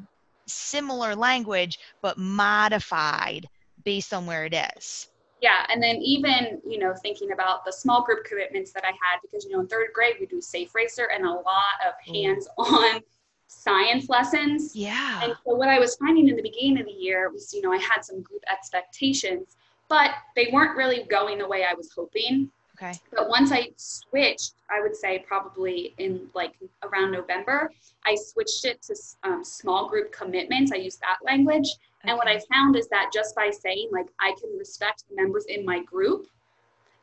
similar 0.49 1.17
language, 1.17 1.79
but 2.03 2.19
modified 2.19 3.49
based 3.85 4.15
on 4.15 4.27
where 4.27 4.47
it 4.47 4.55
is. 4.77 5.10
Yeah, 5.41 5.67
and 5.71 5.83
then 5.83 5.97
even 5.97 6.61
you 6.67 6.79
know 6.79 6.95
thinking 7.03 7.33
about 7.33 7.65
the 7.65 7.73
small 7.73 8.03
group 8.05 8.25
commitments 8.25 8.73
that 8.73 8.85
I 8.85 8.89
had 8.91 9.21
because 9.23 9.45
you 9.45 9.53
know 9.53 9.61
in 9.61 9.69
third 9.69 9.89
grade 9.95 10.17
we 10.21 10.27
do 10.27 10.41
Safe 10.41 10.75
Racer 10.75 11.09
and 11.15 11.25
a 11.25 11.31
lot 11.31 11.77
of 11.87 12.15
hands-on 12.15 13.01
science 13.47 14.09
lessons. 14.09 14.77
Yeah. 14.77 15.21
And 15.23 15.35
so 15.45 15.55
what 15.55 15.69
I 15.69 15.79
was 15.79 15.97
finding 15.97 16.29
in 16.29 16.37
the 16.37 16.43
beginning 16.43 16.79
of 16.81 16.87
the 16.87 16.93
year 16.93 17.31
was 17.31 17.53
you 17.55 17.63
know 17.63 17.73
I 17.73 17.79
had 17.79 18.03
some 18.03 18.23
group 18.23 18.43
expectations, 18.51 19.57
but 19.89 20.11
they 20.37 20.51
weren't 20.53 20.77
really 20.77 21.05
going 21.05 21.39
the 21.39 21.49
way 21.49 21.65
I 21.65 21.75
was 21.75 21.91
hoping. 21.95 22.51
Okay. 22.83 22.99
But 23.13 23.29
once 23.29 23.53
I 23.53 23.69
switched, 23.77 24.55
I 24.71 24.81
would 24.81 24.97
say 24.97 25.23
probably 25.27 25.95
in 25.99 26.29
like 26.35 26.55
around 26.83 27.13
November, 27.13 27.71
I 28.07 28.15
switched 28.15 28.65
it 28.65 28.81
to 28.83 28.97
um, 29.23 29.45
small 29.45 29.89
group 29.89 30.13
commitments. 30.13 30.73
I 30.73 30.77
used 30.77 31.01
that 31.01 31.19
language. 31.23 31.69
And 32.05 32.17
what 32.17 32.29
I 32.29 32.41
found 32.53 32.77
is 32.77 32.89
that 32.89 33.11
just 33.13 33.35
by 33.35 33.51
saying, 33.51 33.91
like, 33.93 34.07
I 34.21 34.35
can 34.41 34.57
respect 34.59 35.05
the 35.09 35.17
members 35.17 35.45
in 35.47 35.65
my 35.65 35.83
group 35.83 36.27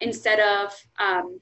instead 0.02 0.40
of, 0.40 0.74
um, 1.00 1.40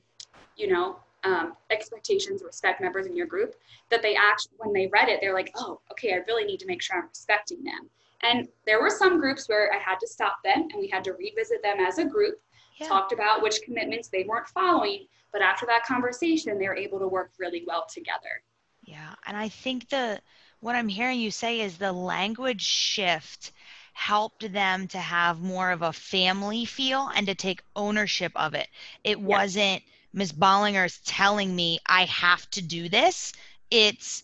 you 0.57 0.67
know, 0.67 0.97
um, 1.23 1.53
expectations, 1.69 2.43
respect 2.45 2.81
members 2.81 3.07
in 3.07 3.15
your 3.15 3.25
group, 3.25 3.55
that 3.89 4.01
they 4.01 4.15
actually, 4.15 4.53
when 4.57 4.73
they 4.73 4.87
read 4.87 5.09
it, 5.09 5.19
they're 5.21 5.33
like, 5.33 5.51
oh, 5.55 5.79
okay, 5.91 6.13
I 6.13 6.17
really 6.27 6.45
need 6.45 6.59
to 6.59 6.67
make 6.67 6.81
sure 6.81 6.97
I'm 6.97 7.07
respecting 7.07 7.63
them. 7.63 7.89
And 8.21 8.47
there 8.65 8.81
were 8.81 8.89
some 8.89 9.19
groups 9.19 9.47
where 9.49 9.73
I 9.73 9.77
had 9.77 9.99
to 9.99 10.07
stop 10.07 10.37
them 10.43 10.67
and 10.71 10.79
we 10.79 10.87
had 10.87 11.03
to 11.05 11.13
revisit 11.13 11.63
them 11.63 11.79
as 11.79 11.97
a 11.97 12.05
group, 12.05 12.41
Yeah. 12.77 12.87
talked 12.87 13.11
about 13.11 13.41
which 13.41 13.61
commitments 13.61 14.09
they 14.09 14.23
weren't 14.23 14.47
following. 14.49 15.07
But 15.31 15.41
after 15.41 15.65
that 15.65 15.85
conversation, 15.85 16.57
they 16.57 16.67
were 16.67 16.75
able 16.75 16.99
to 16.99 17.07
work 17.07 17.31
really 17.39 17.63
well 17.65 17.85
together. 17.87 18.43
Yeah, 18.85 19.15
and 19.27 19.37
I 19.37 19.49
think 19.49 19.89
the 19.89 20.21
what 20.61 20.75
I'm 20.75 20.89
hearing 20.89 21.19
you 21.19 21.31
say 21.31 21.61
is 21.61 21.77
the 21.77 21.93
language 21.93 22.63
shift 22.63 23.51
helped 23.93 24.51
them 24.53 24.87
to 24.89 24.99
have 24.99 25.41
more 25.41 25.71
of 25.71 25.81
a 25.83 25.93
family 25.93 26.65
feel 26.65 27.09
and 27.15 27.27
to 27.27 27.35
take 27.35 27.63
ownership 27.75 28.31
of 28.35 28.55
it. 28.55 28.69
It 29.03 29.21
wasn't 29.21 29.83
Ms. 30.13 30.33
Bollinger's 30.33 30.99
telling 31.01 31.55
me 31.55 31.79
I 31.87 32.05
have 32.05 32.49
to 32.51 32.61
do 32.61 32.89
this. 32.89 33.33
It's 33.71 34.23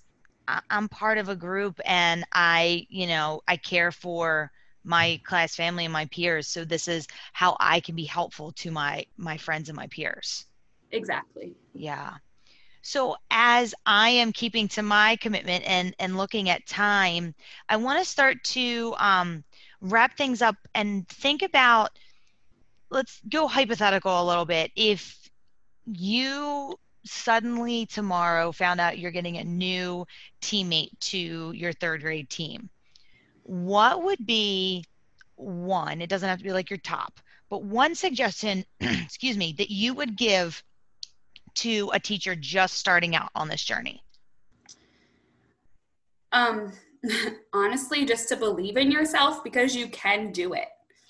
I'm 0.69 0.89
part 0.89 1.17
of 1.17 1.30
a 1.30 1.36
group 1.36 1.80
and 1.86 2.26
I, 2.34 2.88
you 2.89 3.08
know, 3.08 3.41
I 3.47 3.58
care 3.58 3.91
for 3.91 4.52
my 4.84 5.21
class 5.26 5.56
family 5.56 5.86
and 5.86 5.93
my 5.93 6.08
peers. 6.08 6.47
So 6.47 6.65
this 6.65 6.88
is 6.88 7.08
how 7.34 7.58
I 7.60 7.82
can 7.82 7.95
be 7.95 8.06
helpful 8.06 8.52
to 8.54 8.71
my 8.71 9.06
my 9.17 9.38
friends 9.38 9.69
and 9.69 9.78
my 9.78 9.88
peers. 9.88 10.45
Exactly. 10.91 11.56
Yeah. 11.74 12.17
So 12.82 13.15
as 13.30 13.76
I 13.86 14.10
am 14.10 14.34
keeping 14.34 14.67
to 14.70 14.82
my 14.82 15.15
commitment 15.17 15.63
and 15.67 15.96
and 16.00 16.17
looking 16.17 16.50
at 16.50 16.65
time, 16.65 17.36
I 17.70 17.78
want 17.78 18.00
to 18.00 18.10
start 18.10 18.44
to 18.46 18.96
um, 18.98 19.44
wrap 19.82 20.17
things 20.17 20.41
up 20.41 20.56
and 20.74 21.08
think 21.08 21.41
about. 21.41 21.91
Let's 22.89 23.22
go 23.30 23.48
hypothetical 23.48 24.22
a 24.22 24.26
little 24.28 24.46
bit. 24.46 24.72
If 24.76 25.30
you 25.86 26.76
suddenly 27.06 27.86
tomorrow 27.86 28.52
found 28.52 28.82
out 28.82 29.00
you're 29.00 29.12
getting 29.12 29.38
a 29.38 29.44
new 29.44 30.06
teammate 30.41 31.00
to 31.00 31.52
your 31.54 31.74
third 31.74 32.02
grade 32.02 32.30
team, 32.30 32.70
what 33.44 34.04
would 34.04 34.26
be 34.26 34.84
one? 35.36 36.02
It 36.02 36.10
doesn't 36.10 36.28
have 36.28 36.39
to 36.39 36.44
be 36.44 36.52
like 36.52 36.70
your 36.70 36.80
top, 36.80 37.20
but 37.50 37.63
one 37.63 37.96
suggestion, 37.96 38.65
excuse 38.80 39.38
me, 39.38 39.54
that 39.58 39.70
you 39.70 39.94
would 39.94 40.17
give 40.17 40.63
to 41.56 41.90
a 41.94 42.00
teacher 42.00 42.36
just 42.36 42.76
starting 42.76 43.16
out 43.16 43.30
on 43.36 43.48
this 43.48 43.64
journey? 43.64 44.04
Um, 46.32 46.74
honestly, 47.54 48.06
just 48.06 48.30
to 48.30 48.36
believe 48.36 48.78
in 48.78 48.92
yourself 48.92 49.44
because 49.44 49.76
you 49.76 49.88
can 49.90 50.32
do 50.32 50.54
it. 50.54 50.68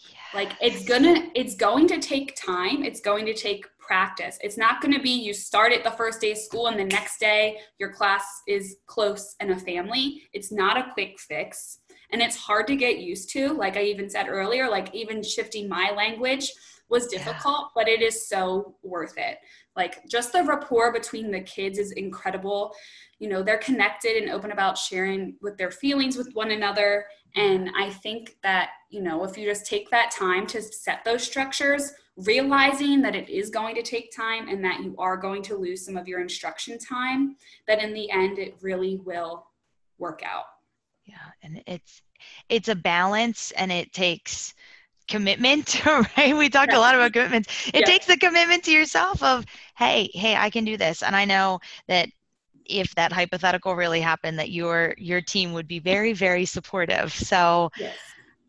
Yes. 0.09 0.17
Like 0.33 0.51
it's 0.61 0.85
gonna, 0.85 1.29
it's 1.35 1.55
going 1.55 1.87
to 1.87 1.99
take 1.99 2.35
time. 2.35 2.83
It's 2.83 3.01
going 3.01 3.25
to 3.25 3.33
take 3.33 3.65
practice. 3.79 4.37
It's 4.41 4.57
not 4.57 4.81
going 4.81 4.93
to 4.93 5.01
be 5.01 5.09
you 5.09 5.33
start 5.33 5.73
it 5.73 5.83
the 5.83 5.91
first 5.91 6.21
day 6.21 6.31
of 6.31 6.37
school 6.37 6.67
and 6.67 6.79
the 6.79 6.85
next 6.85 7.19
day 7.19 7.57
your 7.77 7.91
class 7.91 8.23
is 8.47 8.77
close 8.87 9.35
and 9.39 9.51
a 9.51 9.59
family. 9.59 10.23
It's 10.33 10.51
not 10.51 10.77
a 10.77 10.91
quick 10.93 11.19
fix 11.19 11.79
and 12.11 12.21
it's 12.21 12.35
hard 12.35 12.67
to 12.67 12.75
get 12.75 12.99
used 12.99 13.29
to. 13.31 13.49
Like 13.53 13.77
I 13.77 13.83
even 13.83 14.09
said 14.09 14.27
earlier, 14.27 14.69
like 14.69 14.93
even 14.93 15.23
shifting 15.23 15.67
my 15.67 15.91
language 15.95 16.51
was 16.91 17.07
difficult, 17.07 17.61
yeah. 17.61 17.67
but 17.73 17.87
it 17.87 18.01
is 18.01 18.27
so 18.27 18.75
worth 18.83 19.17
it. 19.17 19.37
Like 19.75 20.07
just 20.07 20.33
the 20.33 20.43
rapport 20.43 20.91
between 20.91 21.31
the 21.31 21.39
kids 21.39 21.79
is 21.79 21.93
incredible. 21.93 22.75
You 23.17 23.29
know, 23.29 23.41
they're 23.41 23.57
connected 23.57 24.21
and 24.21 24.29
open 24.29 24.51
about 24.51 24.77
sharing 24.77 25.37
with 25.41 25.57
their 25.57 25.71
feelings 25.71 26.17
with 26.17 26.29
one 26.33 26.51
another. 26.51 27.05
And 27.35 27.71
I 27.77 27.89
think 27.89 28.35
that, 28.43 28.71
you 28.89 29.01
know, 29.01 29.23
if 29.23 29.37
you 29.37 29.47
just 29.47 29.65
take 29.65 29.89
that 29.89 30.11
time 30.11 30.45
to 30.47 30.61
set 30.61 31.05
those 31.05 31.23
structures, 31.23 31.93
realizing 32.17 33.01
that 33.03 33.15
it 33.15 33.29
is 33.29 33.49
going 33.49 33.73
to 33.75 33.81
take 33.81 34.13
time 34.13 34.49
and 34.49 34.63
that 34.65 34.83
you 34.83 34.93
are 34.99 35.15
going 35.15 35.41
to 35.43 35.55
lose 35.55 35.85
some 35.85 35.95
of 35.95 36.09
your 36.09 36.19
instruction 36.19 36.77
time, 36.77 37.37
that 37.67 37.81
in 37.81 37.93
the 37.93 38.11
end, 38.11 38.37
it 38.37 38.55
really 38.61 38.97
will 39.05 39.47
work 39.97 40.21
out. 40.25 40.43
Yeah. 41.05 41.15
And 41.41 41.63
it's, 41.67 42.01
it's 42.49 42.67
a 42.67 42.75
balance 42.75 43.51
and 43.51 43.71
it 43.71 43.93
takes 43.93 44.53
commitment, 45.11 45.85
right? 46.17 46.35
We 46.35 46.49
talked 46.49 46.71
yeah. 46.71 46.79
a 46.79 46.81
lot 46.81 46.95
about 46.95 47.13
commitments. 47.13 47.67
It 47.67 47.81
yeah. 47.81 47.85
takes 47.85 48.07
the 48.07 48.17
commitment 48.17 48.63
to 48.63 48.71
yourself 48.71 49.21
of, 49.21 49.45
hey, 49.77 50.09
hey, 50.13 50.35
I 50.35 50.49
can 50.49 50.63
do 50.63 50.77
this. 50.77 51.03
And 51.03 51.15
I 51.15 51.25
know 51.25 51.59
that 51.87 52.09
if 52.65 52.95
that 52.95 53.11
hypothetical 53.11 53.75
really 53.75 53.99
happened, 53.99 54.39
that 54.39 54.51
your 54.51 54.95
your 54.97 55.21
team 55.21 55.51
would 55.53 55.67
be 55.67 55.79
very, 55.79 56.13
very 56.13 56.45
supportive. 56.45 57.11
So 57.11 57.69
yes. 57.77 57.95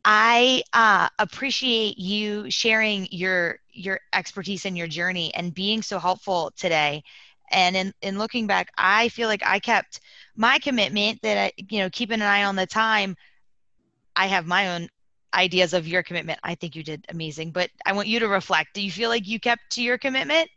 I 0.04 0.62
uh, 0.72 1.08
appreciate 1.18 1.98
you 1.98 2.50
sharing 2.50 3.08
your 3.10 3.58
your 3.72 3.98
expertise 4.12 4.64
and 4.64 4.78
your 4.78 4.86
journey 4.86 5.34
and 5.34 5.52
being 5.52 5.82
so 5.82 5.98
helpful 5.98 6.52
today. 6.56 7.02
And 7.50 7.76
in, 7.76 7.92
in 8.00 8.18
looking 8.18 8.46
back, 8.46 8.70
I 8.78 9.08
feel 9.10 9.28
like 9.28 9.42
I 9.44 9.58
kept 9.58 10.00
my 10.36 10.58
commitment 10.58 11.20
that 11.22 11.36
I, 11.36 11.52
you 11.68 11.80
know, 11.80 11.90
keeping 11.90 12.20
an 12.20 12.22
eye 12.22 12.44
on 12.44 12.56
the 12.56 12.66
time. 12.66 13.14
I 14.16 14.26
have 14.26 14.46
my 14.46 14.74
own 14.74 14.88
ideas 15.34 15.74
of 15.74 15.86
your 15.86 16.02
commitment. 16.02 16.38
I 16.42 16.54
think 16.54 16.76
you 16.76 16.82
did 16.82 17.04
amazing, 17.08 17.52
but 17.52 17.70
I 17.86 17.92
want 17.92 18.08
you 18.08 18.20
to 18.20 18.28
reflect. 18.28 18.74
Do 18.74 18.82
you 18.82 18.90
feel 18.90 19.08
like 19.08 19.26
you 19.26 19.40
kept 19.40 19.70
to 19.72 19.82
your 19.82 19.98
commitment? 19.98 20.48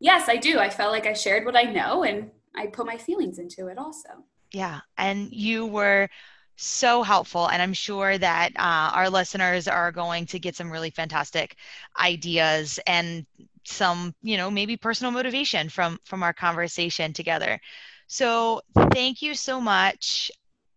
Yes, 0.00 0.28
I 0.28 0.36
do. 0.36 0.58
I 0.58 0.68
felt 0.68 0.92
like 0.92 1.06
I 1.06 1.12
shared 1.12 1.44
what 1.44 1.56
I 1.56 1.62
know 1.62 2.02
and 2.02 2.30
I 2.54 2.66
put 2.66 2.86
my 2.86 2.96
feelings 2.96 3.38
into 3.38 3.68
it 3.68 3.78
also. 3.78 4.08
Yeah. 4.52 4.80
And 4.98 5.32
you 5.32 5.66
were 5.66 6.08
so 6.56 7.02
helpful. 7.02 7.48
And 7.48 7.60
I'm 7.60 7.72
sure 7.72 8.16
that 8.18 8.52
uh, 8.56 8.90
our 8.94 9.10
listeners 9.10 9.68
are 9.68 9.92
going 9.92 10.26
to 10.26 10.38
get 10.38 10.56
some 10.56 10.70
really 10.70 10.90
fantastic 10.90 11.56
ideas 11.98 12.80
and 12.86 13.26
some, 13.64 14.14
you 14.22 14.36
know, 14.36 14.50
maybe 14.50 14.76
personal 14.76 15.12
motivation 15.12 15.68
from 15.68 15.98
from 16.04 16.22
our 16.22 16.32
conversation 16.32 17.12
together. 17.12 17.60
So 18.06 18.62
thank 18.92 19.22
you 19.22 19.34
so 19.34 19.60
much. 19.60 20.30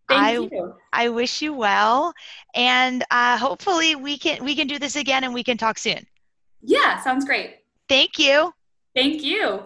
Thank 0.10 0.22
I, 0.22 0.32
you. 0.34 0.76
I 0.92 1.10
wish 1.10 1.42
you 1.42 1.54
well, 1.54 2.14
and 2.56 3.04
uh, 3.12 3.38
hopefully 3.38 3.96
we 3.96 4.18
can 4.18 4.44
we 4.44 4.56
can 4.56 4.68
do 4.68 4.80
this 4.80 4.96
again 4.96 5.24
and 5.24 5.34
we 5.34 5.44
can 5.44 5.58
talk 5.58 5.78
soon. 5.78 6.06
Yeah, 6.62 7.00
sounds 7.00 7.26
great. 7.26 7.58
Thank 7.88 8.18
you. 8.18 8.52
Thank 8.96 9.24
you. 9.24 9.66